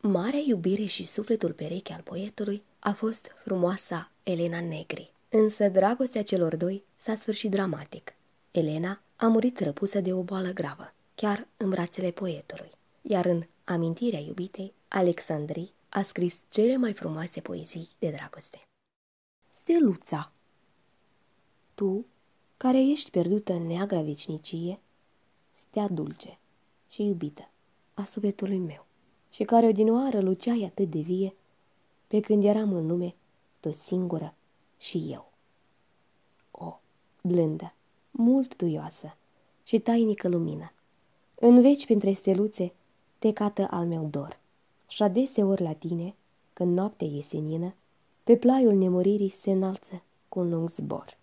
Marea 0.00 0.40
iubire 0.46 0.84
și 0.84 1.04
sufletul 1.04 1.52
pereche 1.52 1.92
al 1.92 2.02
poetului 2.02 2.62
a 2.78 2.92
fost 2.92 3.26
frumoasa 3.42 4.10
Elena 4.22 4.60
Negri. 4.60 5.12
Însă 5.32 5.68
dragostea 5.68 6.22
celor 6.22 6.56
doi 6.56 6.84
s-a 6.96 7.14
sfârșit 7.14 7.50
dramatic. 7.50 8.14
Elena 8.50 9.00
a 9.16 9.28
murit 9.28 9.60
răpusă 9.60 10.00
de 10.00 10.12
o 10.12 10.22
boală 10.22 10.50
gravă 10.52 10.92
chiar 11.14 11.48
în 11.56 11.70
brațele 11.70 12.10
poetului. 12.10 12.70
Iar 13.02 13.24
în 13.24 13.42
Amintirea 13.64 14.18
iubitei, 14.18 14.72
Alexandrii 14.88 15.72
a 15.88 16.02
scris 16.02 16.40
cele 16.48 16.76
mai 16.76 16.92
frumoase 16.92 17.40
poezii 17.40 17.88
de 17.98 18.10
dragoste. 18.10 18.62
Steluța 19.60 20.32
Tu, 21.74 22.06
care 22.56 22.86
ești 22.86 23.10
pierdută 23.10 23.52
în 23.52 23.66
neagra 23.66 24.00
vecinicie, 24.00 24.80
stea 25.68 25.88
dulce 25.88 26.38
și 26.88 27.02
iubită 27.02 27.48
a 27.94 28.04
sufletului 28.04 28.58
meu 28.58 28.86
și 29.30 29.44
care 29.44 29.66
odinoară 29.66 30.20
luceai 30.20 30.64
atât 30.64 30.90
de 30.90 31.00
vie, 31.00 31.34
pe 32.06 32.20
când 32.20 32.44
eram 32.44 32.72
în 32.72 32.86
lume 32.86 33.14
tot 33.60 33.74
singură 33.74 34.34
și 34.80 35.08
eu. 35.10 35.30
O, 36.50 36.78
blândă, 37.22 37.72
mult 38.10 38.56
duioasă 38.56 39.16
și 39.62 39.78
tainică 39.78 40.28
lumină, 40.28 40.72
în 41.34 41.60
veci 41.60 41.84
printre 41.84 42.12
steluțe 42.12 42.72
te 43.18 43.32
cată 43.32 43.68
al 43.70 43.86
meu 43.86 44.06
dor. 44.10 44.38
Și 44.88 45.02
adeseori 45.02 45.62
la 45.62 45.72
tine, 45.72 46.14
când 46.52 46.76
noaptea 46.76 47.06
e 47.06 47.22
senină, 47.22 47.74
pe 48.24 48.36
plaiul 48.36 48.74
nemuririi 48.74 49.28
se 49.28 49.50
înalță 49.50 50.02
cu 50.28 50.38
un 50.38 50.50
lung 50.50 50.70
zbor. 50.70 51.18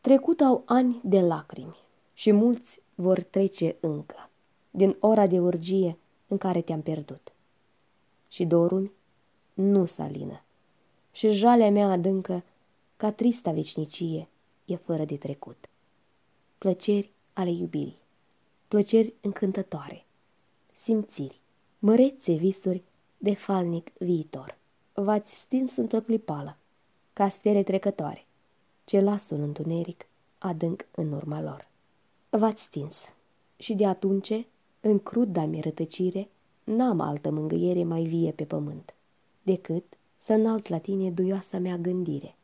Trecut 0.00 0.40
au 0.40 0.62
ani 0.66 1.00
de 1.04 1.20
lacrimi 1.20 1.76
și 2.14 2.32
mulți 2.32 2.80
vor 2.94 3.22
trece 3.22 3.76
încă 3.80 4.30
din 4.70 4.96
ora 5.00 5.26
de 5.26 5.40
urgie 5.40 5.98
în 6.28 6.38
care 6.38 6.60
te-am 6.60 6.82
pierdut. 6.82 7.32
Și 8.28 8.44
dorul 8.44 8.92
nu 9.54 9.86
salină 9.86 10.42
și 11.12 11.30
jalea 11.30 11.70
mea 11.70 11.90
adâncă, 11.90 12.42
ca 12.96 13.12
trista 13.12 13.50
vecnicie, 13.50 14.28
e 14.64 14.76
fără 14.76 15.04
de 15.04 15.16
trecut. 15.16 15.68
Plăceri 16.58 17.10
ale 17.32 17.50
iubirii, 17.50 17.98
plăceri 18.68 19.14
încântătoare, 19.20 20.04
simțiri, 20.72 21.40
mărețe 21.78 22.32
visuri 22.32 22.82
de 23.18 23.34
falnic 23.34 23.90
viitor. 23.98 24.58
V-ați 24.92 25.34
stins 25.34 25.76
într-o 25.76 26.00
clipală, 26.00 26.56
ca 27.12 27.28
stele 27.28 27.62
trecătoare, 27.62 28.26
ce 28.84 29.00
lasă 29.00 29.34
un 29.34 29.42
întuneric 29.42 30.06
adânc 30.38 30.86
în 30.90 31.12
urma 31.12 31.40
lor. 31.40 31.68
V-ați 32.28 32.62
stins 32.62 32.96
și 33.56 33.74
de 33.74 33.86
atunci, 33.86 34.46
în 34.80 34.98
cruda 34.98 35.44
mi 35.44 35.60
rătăcire, 35.60 36.28
n-am 36.64 37.00
altă 37.00 37.30
mângâiere 37.30 37.84
mai 37.84 38.02
vie 38.02 38.32
pe 38.32 38.44
pământ, 38.44 38.94
decât 39.42 39.84
să 40.22 40.32
înalți 40.32 40.70
la 40.70 40.78
tine 40.78 41.10
duioasa 41.10 41.58
mea 41.58 41.76
gândire, 41.76 42.34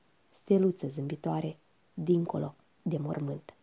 steluță 0.42 0.88
zâmbitoare, 0.88 1.56
dincolo 1.94 2.54
de 2.82 2.99
mormânt. 2.99 3.54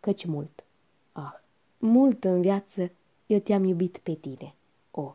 Căci 0.00 0.24
mult, 0.24 0.64
ah, 1.12 1.32
mult 1.78 2.24
în 2.24 2.40
viață 2.40 2.90
eu 3.26 3.38
te-am 3.38 3.64
iubit 3.64 3.98
pe 3.98 4.14
tine, 4.14 4.54
o, 4.90 5.14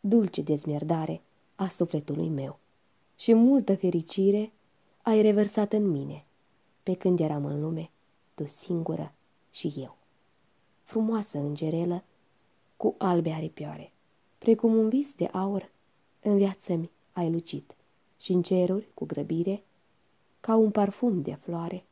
dulce 0.00 0.42
dezmierdare 0.42 1.20
a 1.54 1.68
sufletului 1.68 2.28
meu, 2.28 2.58
și 3.16 3.34
multă 3.34 3.74
fericire 3.74 4.52
ai 5.02 5.22
revărsat 5.22 5.72
în 5.72 5.90
mine, 5.90 6.24
pe 6.82 6.94
când 6.94 7.20
eram 7.20 7.44
în 7.44 7.60
lume, 7.60 7.90
tu 8.34 8.46
singură 8.46 9.12
și 9.50 9.74
eu. 9.76 9.96
Frumoasă 10.82 11.38
îngerelă, 11.38 12.02
cu 12.76 12.94
albe 12.98 13.30
aripioare, 13.30 13.92
precum 14.38 14.74
un 14.74 14.88
vis 14.88 15.14
de 15.14 15.24
aur, 15.24 15.70
în 16.20 16.36
viață 16.36 16.74
mi 16.74 16.90
ai 17.20 17.30
lucit 17.30 17.74
și 18.18 18.32
în 18.32 18.42
ceruri, 18.42 18.88
cu 18.94 19.04
grăbire, 19.04 19.62
ca 20.40 20.54
un 20.54 20.70
parfum 20.70 21.22
de 21.22 21.34
floare, 21.34 21.84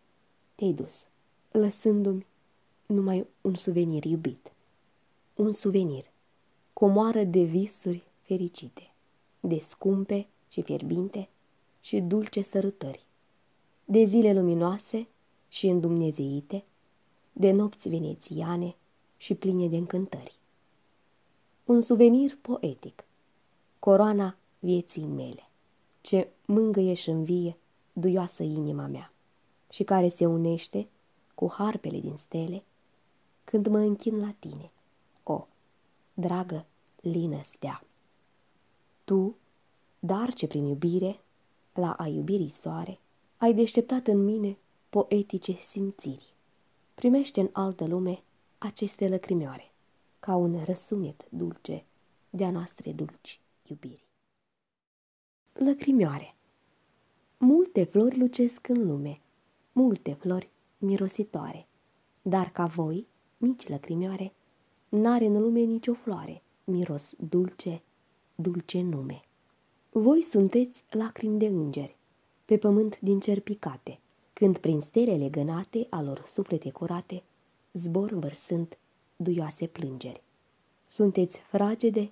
te-ai 0.54 0.72
dus, 0.72 1.06
lăsându-mi 1.50 2.26
numai 2.86 3.26
un 3.40 3.54
suvenir 3.54 4.04
iubit. 4.04 4.52
Un 5.34 5.50
suvenir, 5.50 6.04
comoară 6.72 7.24
de 7.24 7.42
visuri 7.42 8.02
fericite, 8.22 8.90
de 9.40 9.58
scumpe 9.58 10.26
și 10.48 10.62
fierbinte 10.62 11.28
și 11.80 12.00
dulce 12.00 12.42
sărutări, 12.42 13.04
de 13.84 14.04
zile 14.04 14.32
luminoase 14.32 15.06
și 15.48 15.66
îndumnezeite, 15.66 16.64
de 17.32 17.50
nopți 17.50 17.88
venețiane 17.88 18.74
și 19.16 19.34
pline 19.34 19.68
de 19.68 19.76
încântări. 19.76 20.38
Un 21.64 21.80
suvenir 21.80 22.38
poetic, 22.40 23.04
coroana 23.78 24.36
vieții 24.58 25.04
mele, 25.04 25.48
ce 26.00 26.28
mângâie 26.44 26.94
și 26.94 27.10
învie 27.10 27.56
duioasă 27.92 28.42
inima 28.42 28.86
mea 28.86 29.12
și 29.70 29.84
care 29.84 30.08
se 30.08 30.26
unește 30.26 30.88
cu 31.34 31.50
harpele 31.50 32.00
din 32.00 32.16
stele 32.16 32.62
când 33.44 33.66
mă 33.66 33.78
închin 33.78 34.20
la 34.20 34.34
tine, 34.38 34.70
o, 35.22 35.46
dragă 36.14 36.66
lină 37.00 37.40
stea. 37.42 37.84
Tu, 39.04 39.36
dar 39.98 40.32
ce 40.32 40.46
prin 40.46 40.64
iubire, 40.64 41.20
la 41.72 41.92
a 41.92 42.06
iubirii 42.06 42.50
soare, 42.50 42.98
ai 43.36 43.54
deșteptat 43.54 44.06
în 44.06 44.24
mine 44.24 44.56
poetice 44.90 45.52
simțiri. 45.52 46.34
Primește 46.94 47.40
în 47.40 47.48
altă 47.52 47.86
lume 47.86 48.22
aceste 48.58 49.08
lăcrimioare, 49.08 49.70
ca 50.20 50.34
un 50.34 50.64
răsunet 50.64 51.26
dulce 51.28 51.84
de-a 52.30 52.50
noastre 52.50 52.92
dulci 52.92 53.40
iubiri 53.62 54.07
lăcrimioare. 55.58 56.34
Multe 57.38 57.84
flori 57.84 58.18
lucesc 58.18 58.68
în 58.68 58.86
lume, 58.86 59.20
multe 59.72 60.12
flori 60.12 60.48
mirositoare, 60.78 61.66
dar 62.22 62.50
ca 62.50 62.66
voi, 62.66 63.06
mici 63.36 63.68
lăcrimioare, 63.68 64.32
n-are 64.88 65.24
în 65.24 65.40
lume 65.40 65.60
nicio 65.60 65.94
floare, 65.94 66.42
miros 66.64 67.14
dulce, 67.28 67.82
dulce 68.34 68.82
nume. 68.82 69.20
Voi 69.90 70.22
sunteți 70.22 70.84
lacrimi 70.90 71.38
de 71.38 71.46
îngeri, 71.46 71.96
pe 72.44 72.56
pământ 72.56 73.00
din 73.00 73.20
cer 73.20 73.40
picate, 73.40 73.98
când 74.32 74.58
prin 74.58 74.80
stelele 74.80 75.28
gânate 75.28 75.86
alor 75.90 76.24
suflete 76.26 76.70
curate, 76.70 77.22
zbor 77.72 78.12
vărsând 78.12 78.76
duioase 79.16 79.66
plângeri. 79.66 80.22
Sunteți 80.88 81.38
fragede 81.38 82.10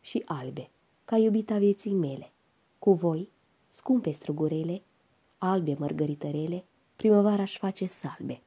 și 0.00 0.22
albe, 0.26 0.68
ca 1.04 1.16
iubita 1.16 1.58
vieții 1.58 1.92
mele, 1.92 2.32
cu 2.78 2.92
voi, 2.92 3.28
scumpe 3.68 4.10
strugurele, 4.10 4.82
albe 5.38 5.76
mărgăritărele, 5.78 6.64
primăvara-și 6.96 7.58
face 7.58 7.86
salbe. 7.86 8.40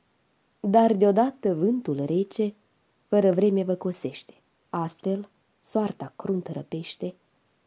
Dar 0.60 0.94
deodată 0.94 1.54
vântul 1.54 2.06
rece, 2.06 2.54
fără 3.08 3.32
vreme 3.32 3.64
vă 3.64 3.76
cosește. 3.76 4.34
Astfel, 4.70 5.30
soarta 5.62 6.14
cruntă 6.16 6.52
răpește 6.52 7.16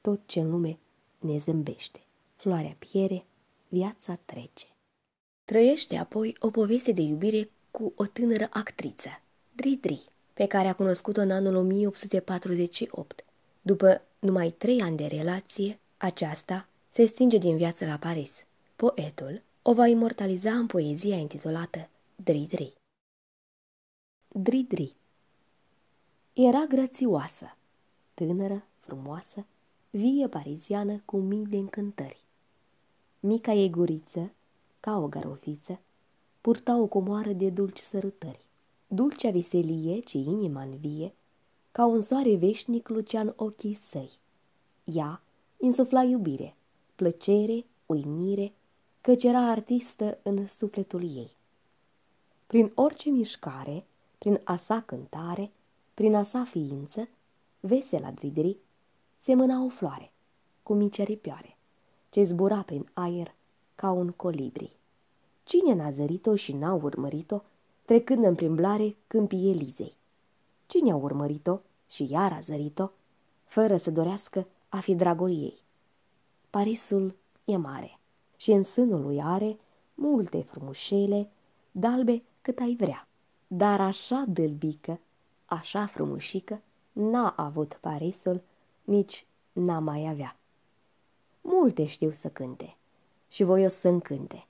tot 0.00 0.20
ce 0.26 0.40
în 0.40 0.50
lume 0.50 0.78
ne 1.18 1.38
zâmbește. 1.38 2.00
Floarea 2.36 2.76
piere, 2.78 3.24
viața 3.68 4.18
trece. 4.24 4.66
Trăiește 5.44 5.96
apoi 5.96 6.36
o 6.40 6.50
poveste 6.50 6.92
de 6.92 7.00
iubire 7.00 7.50
cu 7.70 7.92
o 7.96 8.06
tânără 8.06 8.46
actriță, 8.50 9.08
Dridri, 9.52 10.08
pe 10.32 10.46
care 10.46 10.68
a 10.68 10.74
cunoscut-o 10.74 11.20
în 11.20 11.30
anul 11.30 11.54
1848. 11.54 13.24
După 13.62 14.02
numai 14.18 14.50
trei 14.50 14.80
ani 14.80 14.96
de 14.96 15.06
relație, 15.06 15.78
aceasta 15.96 16.68
se 16.88 17.04
stinge 17.04 17.38
din 17.38 17.56
viață 17.56 17.86
la 17.86 17.96
Paris. 17.96 18.44
Poetul 18.76 19.42
o 19.62 19.74
va 19.74 19.86
imortaliza 19.86 20.52
în 20.52 20.66
poezia 20.66 21.16
intitulată 21.16 21.88
Dridri. 22.16 22.72
Dridri 24.28 24.94
Era 26.32 26.64
grațioasă, 26.64 27.56
tânără, 28.14 28.64
frumoasă, 28.80 29.44
vie 29.90 30.28
pariziană 30.28 31.02
cu 31.04 31.16
mii 31.16 31.46
de 31.46 31.56
încântări. 31.56 32.22
Mica 33.20 33.52
ei 33.52 33.70
guriță, 33.70 34.32
ca 34.80 34.96
o 34.96 35.08
garofiță, 35.08 35.80
purta 36.40 36.76
o 36.76 36.86
comoară 36.86 37.32
de 37.32 37.50
dulci 37.50 37.78
sărutări. 37.78 38.44
Dulcea 38.86 39.30
veselie, 39.30 40.00
ce 40.00 40.18
inima 40.18 40.62
în 40.62 40.76
vie, 40.76 41.14
ca 41.72 41.84
un 41.84 42.00
soare 42.00 42.36
veșnic 42.36 42.88
lucea 42.88 43.20
în 43.20 43.32
ochii 43.36 43.74
săi. 43.74 44.10
Ea 44.84 45.22
insufla 45.56 46.02
iubire, 46.02 46.56
plăcere, 46.94 47.64
uimire, 47.86 48.52
căci 49.00 49.24
era 49.24 49.50
artistă 49.50 50.18
în 50.22 50.48
sufletul 50.48 51.02
ei. 51.02 51.30
Prin 52.46 52.72
orice 52.74 53.10
mișcare, 53.10 53.84
prin 54.18 54.40
a 54.44 54.56
sa 54.56 54.80
cântare, 54.80 55.50
prin 55.94 56.14
a 56.14 56.22
sa 56.22 56.44
ființă, 56.44 57.08
vesela 57.60 58.10
Dridri 58.10 58.56
semăna 59.18 59.64
o 59.64 59.68
floare, 59.68 60.10
cu 60.62 60.74
mici 60.74 60.98
aripioare, 60.98 61.56
ce 62.10 62.22
zbura 62.22 62.62
prin 62.62 62.88
aer 62.92 63.34
ca 63.74 63.90
un 63.90 64.10
colibri. 64.10 64.70
Cine 65.44 65.74
n-a 65.74 65.90
zărit-o 65.90 66.34
și 66.34 66.52
n-a 66.52 66.74
urmărit-o, 66.74 67.40
trecând 67.84 68.24
în 68.24 68.34
plimblare 68.34 68.96
câmpii 69.06 69.50
Elizei? 69.50 69.94
Cine 70.66 70.92
a 70.92 70.96
urmărit-o 70.96 71.58
și 71.88 72.06
iar 72.10 72.32
a 72.32 72.40
zărit-o, 72.40 72.90
fără 73.44 73.76
să 73.76 73.90
dorească 73.90 74.46
a 74.74 74.80
fi 74.80 74.94
dragul 74.94 75.30
ei. 75.30 75.62
Parisul 76.50 77.14
e 77.44 77.56
mare 77.56 77.98
și 78.36 78.50
în 78.50 78.62
sânul 78.62 79.00
lui 79.00 79.20
are 79.22 79.58
multe 79.94 80.42
frumușele, 80.42 81.30
dalbe 81.70 82.22
cât 82.42 82.58
ai 82.58 82.76
vrea. 82.76 83.08
Dar 83.46 83.80
așa 83.80 84.24
dălbică, 84.28 85.00
așa 85.44 85.86
frumușică, 85.86 86.62
n-a 86.92 87.34
avut 87.36 87.78
Parisul, 87.80 88.42
nici 88.84 89.26
n-a 89.52 89.78
mai 89.78 90.08
avea. 90.08 90.36
Multe 91.40 91.86
știu 91.86 92.10
să 92.10 92.28
cânte 92.28 92.76
și 93.28 93.42
voi 93.42 93.64
o 93.64 93.68
să 93.68 93.88
încânte, 93.88 94.46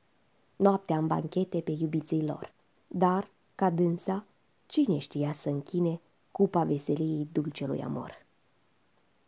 noaptea 0.57 0.97
în 0.97 1.07
banchete 1.07 1.61
pe 1.61 1.71
iubiții 1.79 2.27
lor. 2.27 2.53
Dar, 2.87 3.31
ca 3.55 3.71
dânsa, 3.71 4.25
cine 4.67 4.99
știa 4.99 5.33
să 5.33 5.49
închine 5.49 6.01
cupa 6.31 6.65
veseliei 6.65 7.29
dulcelui 7.33 7.83
amor? 7.83 8.24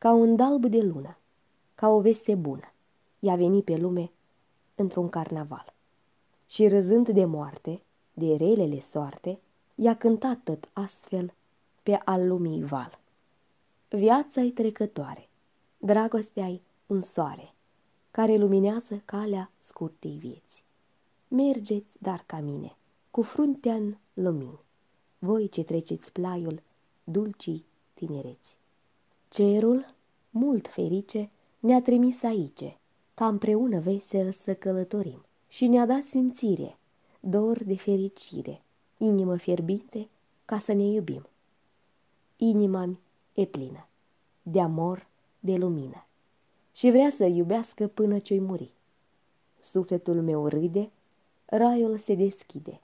Ca 0.06 0.12
un 0.12 0.36
dalb 0.36 0.66
de 0.66 0.82
lună, 0.82 1.16
ca 1.74 1.88
o 1.88 2.00
veste 2.00 2.34
bună. 2.34 2.72
I-a 3.18 3.36
venit 3.36 3.64
pe 3.64 3.76
lume 3.76 4.10
într-un 4.74 5.08
carnaval. 5.08 5.74
Și 6.46 6.68
râzând 6.68 7.08
de 7.08 7.24
moarte, 7.24 7.82
de 8.12 8.36
relele 8.36 8.80
soarte, 8.80 9.38
i-a 9.74 9.96
cântat 9.96 10.38
tot 10.44 10.68
astfel 10.72 11.32
pe 11.82 11.94
al 11.94 12.26
lumii 12.26 12.64
val. 12.64 12.98
Viața-i 13.88 14.50
trecătoare, 14.50 15.28
dragostea-i 15.78 16.60
un 16.86 17.00
soare, 17.00 17.52
care 18.10 18.36
luminează 18.36 19.02
calea 19.04 19.50
scurtei 19.58 20.16
vieți. 20.18 20.64
Mergeți, 21.28 22.02
dar 22.02 22.22
ca 22.26 22.40
mine, 22.40 22.76
cu 23.10 23.22
fruntea 23.22 23.74
în 23.74 23.94
lumini, 24.14 24.60
voi 25.18 25.48
ce 25.48 25.62
treceți 25.62 26.12
plaiul 26.12 26.62
dulcii 27.04 27.64
tinereți. 27.94 28.56
Cerul, 29.28 29.94
mult 30.36 30.68
ferice, 30.68 31.30
ne-a 31.58 31.82
trimis 31.82 32.22
aici, 32.22 32.76
ca 33.14 33.26
împreună 33.26 33.78
vesel 33.78 34.32
să 34.32 34.54
călătorim 34.54 35.24
și 35.48 35.66
ne-a 35.66 35.86
dat 35.86 36.04
simțire, 36.04 36.76
dor 37.20 37.64
de 37.64 37.76
fericire, 37.76 38.62
inimă 38.98 39.36
fierbinte 39.36 40.08
ca 40.44 40.58
să 40.58 40.72
ne 40.72 40.84
iubim. 40.84 41.26
Inima-mi 42.36 42.98
e 43.34 43.44
plină, 43.44 43.86
de 44.42 44.60
amor, 44.60 45.06
de 45.40 45.56
lumină 45.56 46.06
și 46.72 46.90
vrea 46.90 47.10
să 47.10 47.24
iubească 47.24 47.86
până 47.86 48.18
ce-i 48.18 48.40
muri. 48.40 48.70
Sufletul 49.60 50.22
meu 50.22 50.46
râde, 50.46 50.90
raiul 51.44 51.98
se 51.98 52.14
deschide, 52.14 52.80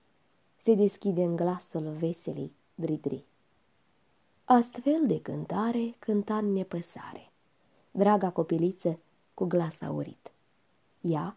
se 0.62 0.74
deschide 0.74 1.22
în 1.22 1.36
glasul 1.36 1.96
veselei 1.98 2.52
dridri. 2.74 3.24
Astfel 4.44 5.06
de 5.06 5.20
cântare 5.20 5.94
cânta 5.98 6.36
în 6.36 6.52
nepăsare, 6.52 7.31
draga 7.92 8.30
copiliță 8.30 8.98
cu 9.34 9.44
glas 9.44 9.80
aurit. 9.80 10.30
Ea 11.00 11.36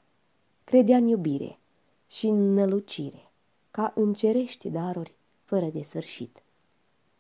credea 0.64 0.98
în 0.98 1.08
iubire 1.08 1.60
și 2.08 2.28
în 2.28 2.54
nălucire, 2.54 3.32
ca 3.72 3.92
în 3.96 4.14
cerești 4.14 4.70
daruri 4.70 5.14
fără 5.44 5.66
de 5.66 5.82
sfârșit. 5.82 6.44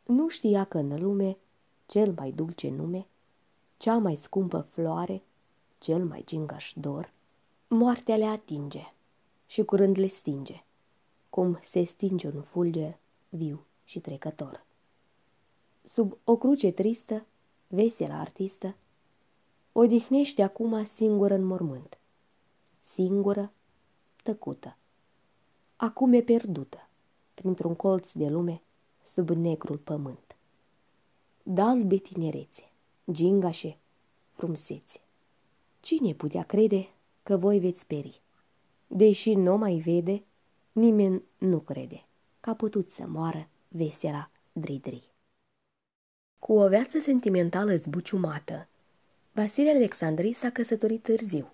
Nu 0.05 0.29
știa 0.29 0.63
că 0.63 0.77
în 0.77 1.01
lume 1.01 1.37
cel 1.85 2.13
mai 2.17 2.31
dulce 2.31 2.69
nume, 2.69 3.07
cea 3.77 3.97
mai 3.97 4.15
scumpă 4.15 4.67
floare, 4.71 5.21
cel 5.77 6.05
mai 6.05 6.23
gingaș 6.25 6.73
dor, 6.75 7.11
moartea 7.67 8.15
le 8.15 8.25
atinge 8.25 8.93
și 9.45 9.63
curând 9.63 9.97
le 9.97 10.07
stinge, 10.07 10.63
cum 11.29 11.59
se 11.63 11.83
stinge 11.83 12.27
un 12.27 12.41
fulger 12.41 12.97
viu 13.29 13.65
și 13.83 13.99
trecător. 13.99 14.65
Sub 15.83 16.17
o 16.23 16.37
cruce 16.37 16.71
tristă, 16.71 17.25
veselă 17.67 18.13
artistă, 18.13 18.75
odihnește 19.77 20.41
acum 20.41 20.85
singură 20.85 21.33
în 21.33 21.43
mormânt, 21.43 21.97
singură, 22.79 23.51
tăcută. 24.23 24.77
Acum 25.75 26.13
e 26.13 26.21
pierdută, 26.21 26.87
printr-un 27.33 27.75
colț 27.75 28.11
de 28.11 28.27
lume, 28.27 28.61
sub 29.03 29.29
negrul 29.29 29.77
pământ. 29.77 30.35
Dalbe 31.43 31.97
tinerețe, 31.97 32.71
gingașe, 33.11 33.77
frumsețe. 34.33 34.99
Cine 35.79 36.13
putea 36.13 36.43
crede 36.43 36.89
că 37.23 37.37
voi 37.37 37.59
veți 37.59 37.79
speri? 37.79 38.21
Deși 38.87 39.33
nu 39.33 39.57
mai 39.57 39.75
vede, 39.75 40.23
nimeni 40.71 41.23
nu 41.37 41.59
crede 41.59 42.05
că 42.39 42.49
a 42.49 42.55
putut 42.55 42.91
să 42.91 43.05
moară 43.07 43.47
vesela 43.67 44.29
Dridri. 44.51 45.09
Cu 46.39 46.53
o 46.53 46.67
viață 46.67 46.99
sentimentală 46.99 47.75
zbuciumată, 47.75 48.67
Vasile 49.35 49.69
Alexandrii 49.69 50.33
s-a 50.33 50.49
căsătorit 50.49 51.03
târziu, 51.03 51.53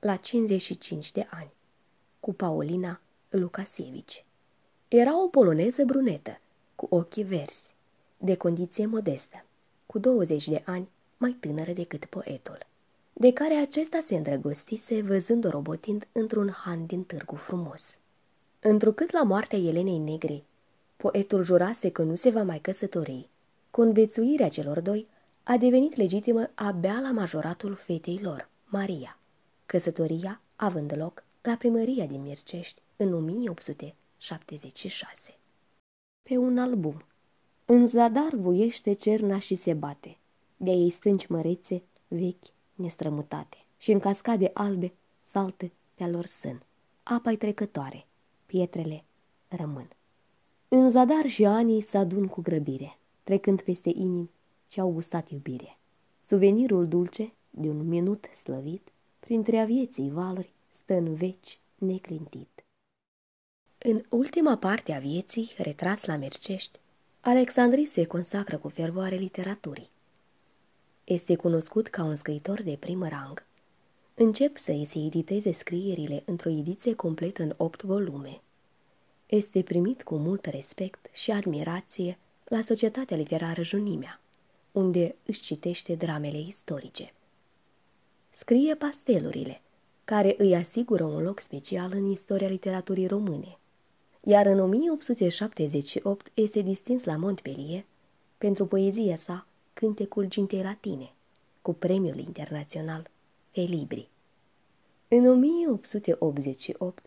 la 0.00 0.16
55 0.16 1.12
de 1.12 1.26
ani, 1.30 1.52
cu 2.20 2.32
Paulina 2.32 3.00
Lukasievici. 3.28 4.24
Era 4.88 5.22
o 5.22 5.28
poloneză 5.28 5.84
brunetă, 5.84 6.40
cu 6.74 6.86
ochii 6.90 7.24
verzi, 7.24 7.74
de 8.16 8.36
condiție 8.36 8.86
modestă, 8.86 9.44
cu 9.86 9.98
20 9.98 10.48
de 10.48 10.62
ani 10.66 10.88
mai 11.16 11.36
tânără 11.40 11.72
decât 11.72 12.04
poetul, 12.04 12.58
de 13.12 13.32
care 13.32 13.54
acesta 13.54 14.00
se 14.00 14.16
îndrăgostise 14.16 15.02
văzând-o 15.02 15.48
robotind 15.48 16.08
într-un 16.12 16.50
han 16.50 16.86
din 16.86 17.04
târgu 17.04 17.34
frumos. 17.34 17.98
Întrucât 18.60 19.10
la 19.10 19.22
moartea 19.22 19.58
Elenei 19.58 19.98
Negre, 19.98 20.42
poetul 20.96 21.42
jurase 21.42 21.90
că 21.90 22.02
nu 22.02 22.14
se 22.14 22.30
va 22.30 22.42
mai 22.42 22.58
căsători, 22.58 23.28
convețuirea 23.70 24.48
celor 24.48 24.80
doi 24.80 25.06
a 25.44 25.56
devenit 25.56 25.96
legitimă 25.96 26.50
abia 26.54 26.98
la 27.00 27.12
majoratul 27.12 27.74
fetei 27.74 28.18
lor, 28.22 28.48
Maria, 28.64 29.18
căsătoria 29.66 30.40
având 30.56 30.96
loc 30.96 31.24
la 31.42 31.56
primăria 31.56 32.06
din 32.06 32.22
Mircești 32.22 32.82
în 32.96 33.14
1876. 33.14 35.34
Pe 36.22 36.36
un 36.36 36.58
album 36.58 37.04
În 37.64 37.86
zadar 37.86 38.34
voiește 38.34 38.92
cerna 38.92 39.38
și 39.38 39.54
se 39.54 39.74
bate, 39.74 40.16
de-a 40.56 40.74
ei 40.74 40.90
stânci 40.90 41.26
mărețe, 41.26 41.82
vechi, 42.08 42.46
nestrămutate, 42.74 43.56
și 43.78 43.92
în 43.92 43.98
cascade 43.98 44.50
albe 44.54 44.92
saltă 45.22 45.70
pe-a 45.94 46.08
lor 46.08 46.26
sân. 46.26 46.62
Apa-i 47.02 47.36
trecătoare, 47.36 48.06
pietrele 48.46 49.04
rămân. 49.48 49.88
În 50.68 50.90
zadar 50.90 51.26
și 51.26 51.44
anii 51.44 51.80
se 51.80 51.98
adun 51.98 52.26
cu 52.26 52.40
grăbire, 52.40 52.98
trecând 53.22 53.60
peste 53.60 53.90
inimi 53.94 54.30
ce 54.72 54.80
au 54.80 54.90
gustat 54.90 55.30
iubire. 55.30 55.78
Suvenirul 56.20 56.88
dulce 56.88 57.32
de 57.50 57.68
un 57.68 57.88
minut 57.88 58.24
slăvit, 58.24 58.88
printre 59.20 59.58
a 59.58 59.64
vieții 59.64 60.10
valuri, 60.10 60.52
stă 60.70 60.94
în 60.94 61.14
veci 61.14 61.58
neclintit. 61.74 62.64
În 63.78 64.02
ultima 64.08 64.56
parte 64.56 64.92
a 64.92 64.98
vieții, 64.98 65.52
retras 65.56 66.04
la 66.04 66.16
Mercești, 66.16 66.78
Alexandrii 67.20 67.84
se 67.84 68.04
consacră 68.04 68.58
cu 68.58 68.68
fervoare 68.68 69.16
literaturii. 69.16 69.90
Este 71.04 71.36
cunoscut 71.36 71.86
ca 71.88 72.04
un 72.04 72.16
scriitor 72.16 72.62
de 72.62 72.76
prim 72.80 73.02
rang. 73.02 73.46
Încep 74.14 74.56
să 74.56 74.70
îi 74.70 74.84
se 74.84 74.98
editeze 74.98 75.52
scrierile 75.52 76.22
într-o 76.26 76.50
ediție 76.50 76.94
completă 76.94 77.42
în 77.42 77.54
opt 77.56 77.82
volume. 77.82 78.40
Este 79.26 79.62
primit 79.62 80.02
cu 80.02 80.16
mult 80.16 80.44
respect 80.44 81.06
și 81.12 81.30
admirație 81.30 82.18
la 82.44 82.60
Societatea 82.60 83.16
Literară 83.16 83.62
Junimea, 83.62 84.22
unde 84.72 85.14
își 85.26 85.40
citește 85.40 85.94
dramele 85.94 86.38
istorice. 86.38 87.12
Scrie 88.30 88.74
pastelurile, 88.74 89.60
care 90.04 90.34
îi 90.38 90.54
asigură 90.54 91.04
un 91.04 91.22
loc 91.22 91.40
special 91.40 91.92
în 91.94 92.10
istoria 92.10 92.48
literaturii 92.48 93.06
române, 93.06 93.58
iar 94.20 94.46
în 94.46 94.60
1878 94.60 96.30
este 96.34 96.60
distins 96.60 97.04
la 97.04 97.16
Montpellier 97.16 97.84
pentru 98.38 98.66
poezia 98.66 99.16
sa 99.16 99.46
Cântecul 99.72 100.24
Gintei 100.24 100.62
Latine, 100.62 101.12
cu 101.62 101.72
premiul 101.72 102.18
internațional 102.18 103.10
Felibri. 103.50 104.08
În 105.08 105.26
1888 105.26 107.04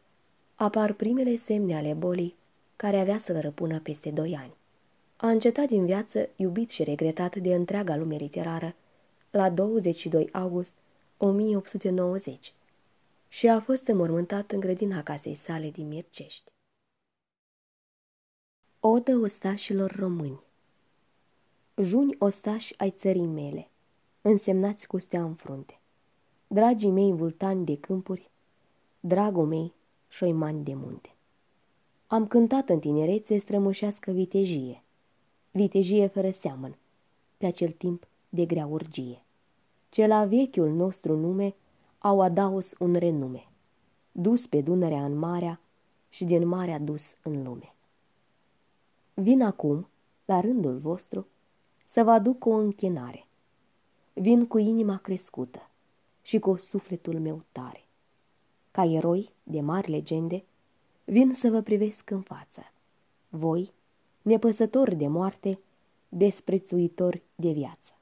apar 0.55 0.93
primele 0.93 1.35
semne 1.35 1.75
ale 1.75 1.93
bolii 1.93 2.35
care 2.75 2.99
avea 2.99 3.17
să-l 3.17 3.39
răpună 3.39 3.79
peste 3.79 4.09
doi 4.09 4.35
ani. 4.35 4.53
A 5.17 5.29
încetat 5.29 5.67
din 5.67 5.85
viață, 5.85 6.29
iubit 6.35 6.69
și 6.69 6.83
regretat 6.83 7.35
de 7.35 7.55
întreaga 7.55 7.95
lume 7.95 8.15
literară, 8.15 8.75
la 9.31 9.49
22 9.49 10.29
august 10.31 10.73
1890 11.17 12.53
și 13.27 13.47
a 13.47 13.59
fost 13.59 13.87
înmormântat 13.87 14.51
în 14.51 14.59
grădina 14.59 15.03
casei 15.03 15.33
sale 15.33 15.69
din 15.69 15.87
Mircești. 15.87 16.51
Odă 18.79 19.15
ostașilor 19.15 19.91
români 19.91 20.39
Juni 21.81 22.15
ostași 22.19 22.73
ai 22.77 22.91
țării 22.91 23.25
mele, 23.25 23.67
însemnați 24.21 24.87
cu 24.87 24.97
stea 24.97 25.23
în 25.23 25.33
frunte. 25.33 25.79
Dragii 26.47 26.89
mei 26.89 27.13
vultani 27.13 27.65
de 27.65 27.77
câmpuri, 27.77 28.29
dragul 28.99 29.45
mei 29.45 29.73
șoimani 30.07 30.63
de 30.63 30.73
munte. 30.73 31.15
Am 32.07 32.27
cântat 32.27 32.69
în 32.69 32.79
tinerețe 32.79 33.37
strămoșească 33.37 34.11
vitejie, 34.11 34.83
vitejie 35.55 36.07
fără 36.07 36.31
seamăn, 36.31 36.77
pe 37.37 37.45
acel 37.45 37.71
timp 37.71 38.07
de 38.29 38.45
grea 38.45 38.65
urgie. 38.65 39.21
Ce 39.89 40.07
la 40.07 40.25
vechiul 40.25 40.69
nostru 40.69 41.17
nume 41.17 41.55
au 41.97 42.21
adaus 42.21 42.73
un 42.79 42.93
renume, 42.93 43.47
dus 44.11 44.45
pe 44.45 44.61
Dunărea 44.61 45.05
în 45.05 45.17
marea 45.17 45.59
și 46.09 46.25
din 46.25 46.47
marea 46.47 46.79
dus 46.79 47.15
în 47.23 47.43
lume. 47.43 47.73
Vin 49.13 49.41
acum, 49.41 49.87
la 50.25 50.39
rândul 50.39 50.77
vostru, 50.77 51.27
să 51.85 52.03
vă 52.03 52.11
aduc 52.11 52.45
o 52.45 52.53
închinare. 52.53 53.25
Vin 54.13 54.47
cu 54.47 54.57
inima 54.57 54.97
crescută 54.97 55.69
și 56.21 56.39
cu 56.39 56.57
sufletul 56.57 57.19
meu 57.19 57.43
tare. 57.51 57.85
Ca 58.71 58.83
eroi 58.83 59.29
de 59.43 59.61
mari 59.61 59.89
legende, 59.89 60.43
vin 61.03 61.33
să 61.33 61.49
vă 61.49 61.61
privesc 61.61 62.09
în 62.09 62.21
față. 62.21 62.61
Voi, 63.29 63.73
nepăsători 64.25 64.95
de 64.95 65.07
moarte, 65.07 65.59
desprețuitori 66.09 67.21
de 67.35 67.51
viață, 67.51 67.93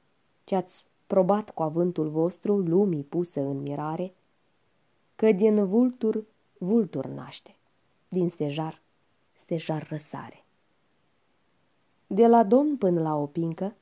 ce-ați 0.44 0.86
probat 1.06 1.50
cu 1.50 1.62
avântul 1.62 2.08
vostru 2.08 2.56
lumii 2.56 3.02
pusă 3.02 3.40
în 3.40 3.60
mirare, 3.60 4.14
că 5.16 5.32
din 5.32 5.66
vultur 5.66 6.24
vultur 6.58 7.06
naște, 7.06 7.54
din 8.08 8.28
stejar 8.28 8.80
stejar 9.32 9.86
răsare. 9.88 10.44
De 12.06 12.26
la 12.26 12.44
domn 12.44 12.76
până 12.76 13.00
la 13.00 13.14
o 13.16 13.26
pincă, 13.26 13.74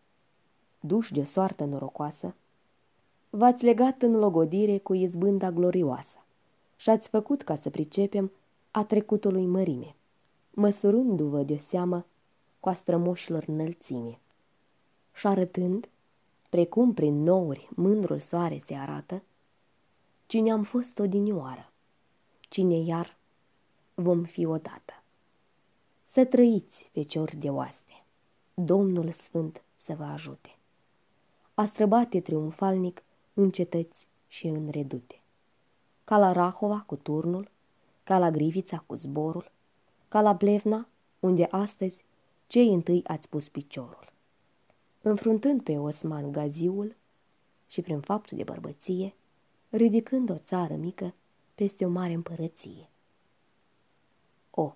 duși 0.81 1.13
de 1.13 1.25
soartă 1.25 1.65
norocoasă, 1.65 2.35
v-ați 3.31 3.65
legat 3.65 4.03
în 4.03 4.13
logodire 4.13 4.79
cu 4.79 4.95
izbânda 4.95 5.51
glorioasă 5.51 6.19
și 6.77 6.91
ați 6.91 7.09
făcut 7.09 7.43
ca 7.43 7.57
să 7.57 7.71
pricepem 7.71 8.33
a 8.71 8.85
trecutului 8.85 9.47
mărime 9.47 9.95
măsurându-vă 10.55 11.43
de 11.43 11.57
seamă 11.57 12.05
cu 12.63 12.69
a 12.69 12.73
strămoșilor 12.73 13.45
înălțime. 13.47 14.19
Și 15.15 15.27
arătând, 15.27 15.89
precum 16.49 16.95
prin 16.95 17.23
nouri 17.23 17.69
mândrul 17.75 18.19
soare 18.19 18.59
se 18.59 18.75
arată, 18.75 19.23
cine 20.27 20.53
am 20.53 20.63
fost 20.63 20.99
odinioară, 20.99 21.73
cine 22.41 22.75
iar 22.75 23.17
vom 23.95 24.23
fi 24.23 24.45
odată. 24.45 25.03
Să 26.07 26.25
trăiți, 26.25 26.89
feciori 26.93 27.37
de 27.37 27.51
oaste, 27.51 28.05
Domnul 28.55 29.11
Sfânt 29.11 29.63
să 29.77 29.95
vă 29.95 30.05
ajute. 30.05 30.57
A 31.55 31.65
străbate 31.65 32.21
triumfalnic 32.21 33.03
în 33.35 33.51
cetăți 33.51 34.07
și 34.29 34.47
în 34.47 34.69
redute. 34.71 35.21
Ca 36.05 36.19
la 36.19 36.33
Rahova 36.33 36.85
cu 36.87 36.97
turnul, 36.97 37.51
ca 38.05 38.19
la 38.19 38.31
Grivița 38.31 38.85
cu 38.87 38.95
zborul, 38.95 39.51
ca 40.09 40.21
la 40.21 40.33
Blevna, 40.33 40.87
unde 41.21 41.47
astăzi 41.51 42.05
cei 42.53 42.73
întâi 42.73 43.03
ați 43.07 43.29
pus 43.29 43.49
piciorul. 43.49 44.13
Înfruntând 45.03 45.63
pe 45.63 45.79
Osman 45.79 46.33
Gaziul 46.33 46.97
și 47.67 47.83
prin 47.83 48.01
faptul 48.01 48.37
de 48.37 48.43
bărbăție, 48.43 49.15
ridicând 49.71 50.31
o 50.31 50.39
țară 50.39 50.75
mică 50.75 51.15
peste 51.55 51.85
o 51.85 51.89
mare 51.89 52.13
împărăție. 52.13 52.89
O. 54.51 54.73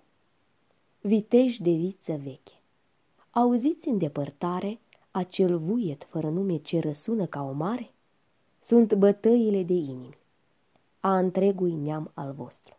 Vitești 1.00 1.62
de 1.62 1.70
viță 1.70 2.12
veche. 2.12 2.60
Auziți 3.30 3.88
în 3.88 3.98
depărtare 3.98 4.78
acel 5.10 5.58
vuiet 5.58 6.06
fără 6.10 6.30
nume 6.30 6.56
ce 6.56 6.80
răsună 6.80 7.26
ca 7.26 7.42
o 7.42 7.52
mare? 7.52 7.90
Sunt 8.60 8.94
bătăile 8.94 9.62
de 9.62 9.74
inimi, 9.74 10.18
a 11.00 11.18
întregui 11.18 11.74
neam 11.74 12.10
al 12.14 12.32
vostru, 12.32 12.76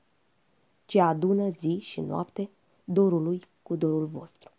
ce 0.86 1.02
adună 1.02 1.50
zi 1.50 1.80
și 1.80 2.02
noapte 2.02 2.50
dorul 2.84 3.24
lui 3.24 3.42
cu 3.64 3.76
dorul 3.76 4.06
vostru. 4.06 4.52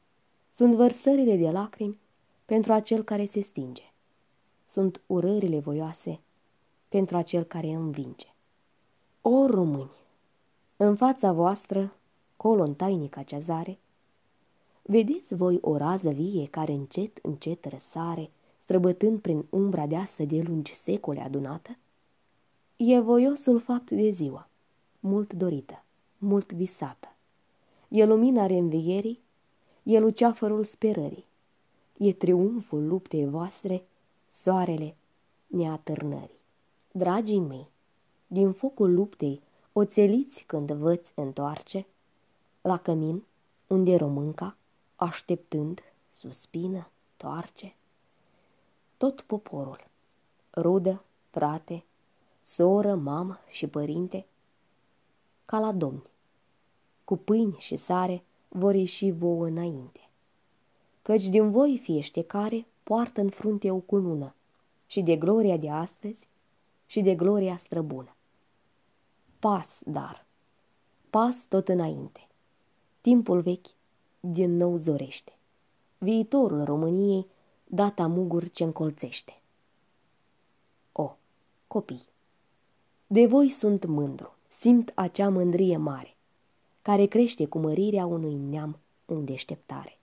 Sunt 0.59 0.75
vărsările 0.75 1.37
de 1.37 1.51
lacrimi 1.51 1.99
pentru 2.45 2.73
acel 2.73 3.03
care 3.03 3.25
se 3.25 3.41
stinge. 3.41 3.83
Sunt 4.65 5.01
urările 5.07 5.59
voioase 5.59 6.21
pentru 6.89 7.17
acel 7.17 7.45
care 7.45 7.67
învinge. 7.67 8.27
O 9.21 9.47
români, 9.47 9.91
în 10.77 10.97
fața 10.97 11.33
voastră, 11.33 11.93
colo 12.37 12.63
în 12.63 12.75
tainica 12.75 13.23
ceazare, 13.23 13.79
vedeți 14.83 15.35
voi 15.35 15.59
o 15.61 15.77
rază 15.77 16.11
vie 16.11 16.47
care 16.47 16.73
încet, 16.73 17.19
încet 17.23 17.65
răsare, 17.65 18.31
străbătând 18.63 19.21
prin 19.21 19.45
umbra 19.51 19.87
deasă 19.87 20.25
de 20.25 20.43
lungi 20.43 20.75
secole 20.75 21.21
adunată? 21.21 21.77
E 22.77 23.01
voiosul 23.01 23.61
fapt 23.61 23.91
de 23.91 24.11
ziua, 24.11 24.49
mult 25.01 25.33
dorită, 25.33 25.85
mult 26.17 26.53
visată. 26.53 27.09
E 27.89 28.05
lumina 28.05 28.47
reînvierii, 28.47 29.27
e 29.89 29.99
luceafărul 29.99 30.65
sperării, 30.65 31.27
e 31.99 32.13
triumful 32.13 32.87
luptei 32.87 33.29
voastre, 33.29 33.87
soarele 34.31 34.97
neatârnării. 35.47 36.41
Dragii 36.93 37.39
mei, 37.39 37.67
din 38.27 38.53
focul 38.53 38.95
luptei 38.95 39.41
oțeliți 39.73 40.45
când 40.47 40.73
văți 40.73 41.13
întoarce, 41.15 41.87
la 42.61 42.77
cămin, 42.77 43.23
unde 43.67 43.97
românca, 43.97 44.57
așteptând, 44.97 45.81
suspină, 46.11 46.89
toarce. 47.17 47.75
Tot 48.97 49.21
poporul, 49.21 49.87
rudă, 50.55 51.03
frate, 51.31 51.85
soră, 52.43 52.95
mamă 52.95 53.39
și 53.51 53.67
părinte, 53.67 54.27
ca 55.45 55.59
la 55.59 55.73
domni, 55.73 56.03
cu 57.05 57.17
pâini 57.17 57.57
și 57.59 57.77
sare 57.77 58.23
vor 58.49 58.75
ieși 58.75 59.11
vouă 59.11 59.47
înainte. 59.47 60.01
Căci 61.03 61.29
din 61.29 61.51
voi 61.51 61.79
fiește 61.79 62.23
care 62.23 62.67
poartă 62.83 63.21
în 63.21 63.31
frunte 63.31 63.71
o 63.71 63.79
cunună 63.79 64.35
și 64.87 65.03
de 65.03 65.17
gloria 65.17 65.57
de 65.57 65.71
astăzi 65.71 66.29
și 66.87 67.01
de 67.01 67.15
gloria 67.15 67.57
străbună. 67.57 68.17
Pas, 69.39 69.81
dar, 69.87 70.27
pas 71.11 71.45
tot 71.49 71.69
înainte. 71.69 72.27
Timpul 73.01 73.41
vechi 73.41 73.67
din 74.21 74.57
nou 74.57 74.77
zorește. 74.77 75.33
Viitorul 75.99 76.65
României 76.65 77.27
data 77.65 78.07
mugur 78.07 78.49
ce 78.49 78.65
încolțește. 78.65 79.41
O, 80.93 81.17
copii, 81.67 82.07
de 83.07 83.27
voi 83.27 83.49
sunt 83.49 83.85
mândru, 83.85 84.35
simt 84.59 84.93
acea 84.95 85.29
mândrie 85.29 85.77
mare, 85.77 86.17
care 86.89 87.07
crește 87.07 87.47
cu 87.47 87.59
mărirea 87.59 88.07
unui 88.07 88.35
neam 88.35 88.79
în 89.07 89.25
deșteptare. 89.25 89.99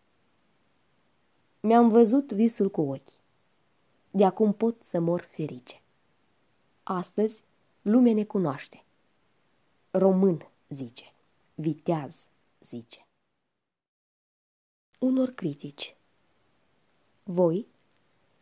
Mi-am 1.59 1.89
văzut 1.89 2.31
visul 2.31 2.69
cu 2.69 2.81
ochi. 2.81 3.13
De 4.11 4.25
acum 4.25 4.53
pot 4.53 4.81
să 4.83 4.99
mor 4.99 5.21
ferice. 5.21 5.81
Astăzi 6.83 7.43
lumea 7.81 8.13
ne 8.13 8.23
cunoaște. 8.23 8.83
Român, 9.91 10.47
zice, 10.69 11.13
viteaz, 11.55 12.27
zice. 12.59 13.05
Unor 14.99 15.29
critici 15.29 15.95
Voi, 17.23 17.67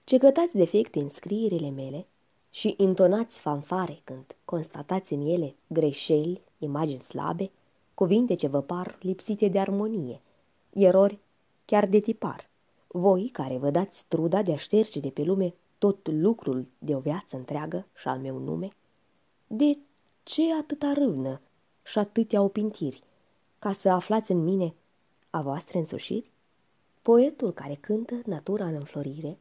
ce 0.04 0.18
cătați 0.18 0.56
defecte 0.58 1.00
în 1.00 1.10
scrierile 1.10 1.70
mele 1.70 2.06
și 2.50 2.76
intonați 2.78 3.40
fanfare 3.40 4.02
când 4.04 4.36
constatați 4.46 5.14
în 5.14 5.22
ele 5.28 5.56
greșeli, 5.68 6.42
imagini 6.58 7.00
slabe, 7.00 7.52
cuvinte 7.94 8.34
ce 8.34 8.48
vă 8.48 8.62
par 8.62 8.98
lipsite 9.02 9.48
de 9.48 9.60
armonie, 9.60 10.22
erori 10.70 11.20
chiar 11.66 11.88
de 11.88 12.00
tipar. 12.00 12.50
Voi, 12.88 13.30
care 13.30 13.58
vă 13.58 13.70
dați 13.70 14.06
truda 14.08 14.42
de 14.42 14.54
a 14.54 14.58
șterge 14.58 15.00
de 15.00 15.10
pe 15.10 15.24
lume 15.24 15.54
tot 15.78 16.08
lucrul 16.12 16.66
de 16.80 16.96
o 16.96 17.00
viață 17.00 17.36
întreagă 17.36 17.86
și 17.96 18.08
al 18.08 18.20
meu 18.20 18.38
nume, 18.38 18.70
de 19.48 19.78
ce 20.24 20.54
atâta 20.54 20.94
râvnă 20.94 21.42
și 21.84 21.98
atâtea 21.98 22.42
opintiri, 22.42 23.04
ca 23.60 23.74
să 23.74 23.90
aflați 23.90 24.32
în 24.32 24.44
mine 24.44 24.74
a 25.30 25.42
voastre 25.42 25.78
însușiri? 25.78 26.32
Poetul 27.02 27.52
care 27.52 27.76
cântă 27.76 28.22
natura 28.26 28.66
în 28.66 28.74
înflorire, 28.74 29.38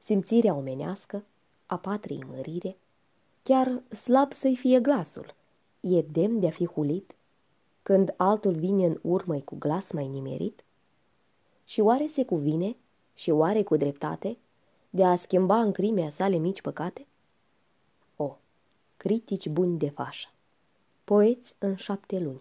simțirea 0.00 0.54
omenească, 0.54 1.24
a 1.66 1.76
patriei 1.76 2.24
mărire, 2.28 2.76
chiar 3.42 3.82
slab 3.94 4.32
să-i 4.32 4.56
fie 4.56 4.80
glasul, 4.80 5.34
e 5.80 6.02
demn 6.02 6.40
de 6.40 6.46
a 6.46 6.50
fi 6.50 6.66
hulit, 6.66 7.13
când 7.84 8.14
altul 8.16 8.52
vine 8.54 8.86
în 8.86 8.98
urmă 9.02 9.40
cu 9.40 9.56
glas 9.56 9.90
mai 9.92 10.08
nimerit? 10.08 10.64
Și 11.64 11.80
oare 11.80 12.06
se 12.06 12.24
cuvine, 12.24 12.76
și 13.14 13.30
oare 13.30 13.62
cu 13.62 13.76
dreptate, 13.76 14.36
de 14.90 15.04
a 15.04 15.16
schimba 15.16 15.60
în 15.60 15.72
crimea 15.72 16.10
sale 16.10 16.36
mici 16.36 16.60
păcate? 16.60 17.06
O, 18.16 18.36
critici 18.96 19.48
buni 19.48 19.78
de 19.78 19.88
fașă, 19.88 20.28
poeți 21.04 21.54
în 21.58 21.76
șapte 21.76 22.18
luni. 22.18 22.40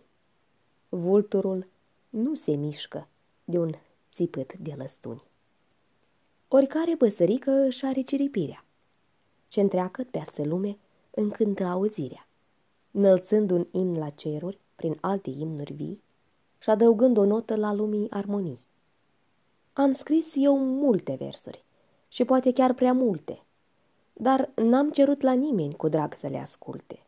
Vulturul 0.90 1.68
nu 2.10 2.34
se 2.34 2.52
mișcă 2.52 3.08
de 3.46 3.58
un 3.58 3.72
țipăt 4.14 4.54
de 4.58 4.74
lăstuni. 4.78 5.24
Oricare 6.48 6.96
păsărică 6.96 7.52
își 7.52 7.86
are 7.86 8.02
ciripirea, 8.02 8.66
ce 9.48 9.62
întreagă 9.62 10.04
pe 10.36 10.44
lume 10.44 10.78
încântă 11.12 11.64
auzirea, 11.64 12.28
înălțând 12.92 13.52
un 13.52 13.68
imn 13.72 13.98
la 13.98 14.10
ceruri 14.10 14.62
prin 14.76 14.98
alte 15.02 15.30
imnuri 15.30 15.74
vii 15.74 16.02
și 16.60 16.70
adăugând 16.70 17.18
o 17.18 17.26
notă 17.26 17.56
la 17.56 17.74
lumii 17.74 18.12
armonii. 18.12 18.66
Am 19.74 19.92
scris 19.92 20.34
eu 20.36 20.58
multe 20.58 21.16
versuri 21.20 21.64
și 22.08 22.26
poate 22.26 22.54
chiar 22.54 22.74
prea 22.74 22.94
multe, 22.94 23.44
dar 24.14 24.50
n-am 24.56 24.92
cerut 24.92 25.22
la 25.22 25.34
nimeni 25.34 25.76
cu 25.76 25.88
drag 25.88 26.14
să 26.14 26.28
le 26.28 26.38
asculte. 26.38 27.00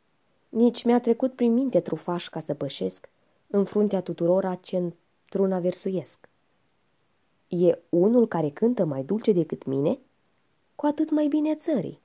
Nici 0.49 0.83
mi-a 0.83 0.99
trecut 0.99 1.33
prin 1.33 1.53
minte 1.53 1.79
trufaș 1.79 2.29
ca 2.29 2.39
să 2.39 2.53
pășesc 2.53 3.09
în 3.47 3.65
fruntea 3.65 4.01
tuturora 4.01 4.55
ce 4.55 4.77
într-una 4.77 5.59
versuiesc. 5.59 6.29
E 7.47 7.79
unul 7.89 8.27
care 8.27 8.49
cântă 8.49 8.85
mai 8.85 9.03
dulce 9.03 9.31
decât 9.31 9.65
mine? 9.65 9.99
Cu 10.75 10.85
atât 10.85 11.11
mai 11.11 11.27
bine 11.27 11.55
țării. 11.55 12.01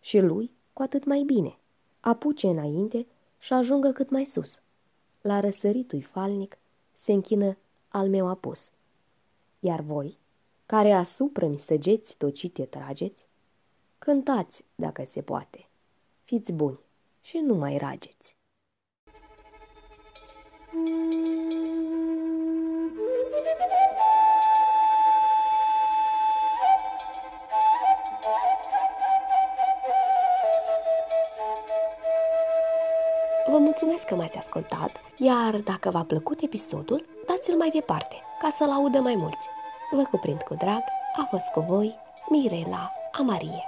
Și 0.00 0.18
lui 0.18 0.50
cu 0.72 0.82
atât 0.82 1.04
mai 1.04 1.22
bine. 1.22 1.58
Apuce 2.00 2.46
înainte 2.48 3.06
și 3.38 3.52
ajungă 3.52 3.92
cât 3.92 4.10
mai 4.10 4.24
sus. 4.24 4.60
La 5.20 5.40
răsăritui 5.40 6.02
falnic 6.02 6.58
se 6.94 7.12
închină 7.12 7.56
al 7.88 8.08
meu 8.08 8.28
apus. 8.28 8.70
Iar 9.60 9.80
voi, 9.80 10.18
care 10.66 10.92
asupra 10.92 11.46
mi 11.46 11.58
săgeți 11.58 12.16
tocite 12.16 12.64
trageți, 12.64 13.24
cântați 13.98 14.64
dacă 14.74 15.04
se 15.04 15.22
poate. 15.22 15.68
Fiți 16.24 16.52
buni 16.52 16.78
și 17.20 17.38
nu 17.38 17.54
mai 17.54 17.76
rageți. 17.76 18.36
Vă 20.72 21.59
mulțumesc 33.60 34.06
că 34.06 34.14
m-ați 34.14 34.38
ascultat, 34.38 34.90
iar 35.16 35.56
dacă 35.56 35.90
v-a 35.90 36.02
plăcut 36.02 36.40
episodul, 36.40 37.04
dați 37.26 37.26
dați-l 37.26 37.56
mai 37.56 37.70
departe, 37.74 38.16
ca 38.38 38.48
să-l 38.50 38.70
audă 38.70 39.00
mai 39.00 39.14
mulți. 39.14 39.48
Vă 39.90 40.02
cuprind 40.10 40.42
cu 40.42 40.54
drag, 40.54 40.82
a 41.16 41.26
fost 41.30 41.46
cu 41.54 41.60
voi 41.68 41.94
Mirela 42.28 42.92
Amarie. 43.12 43.64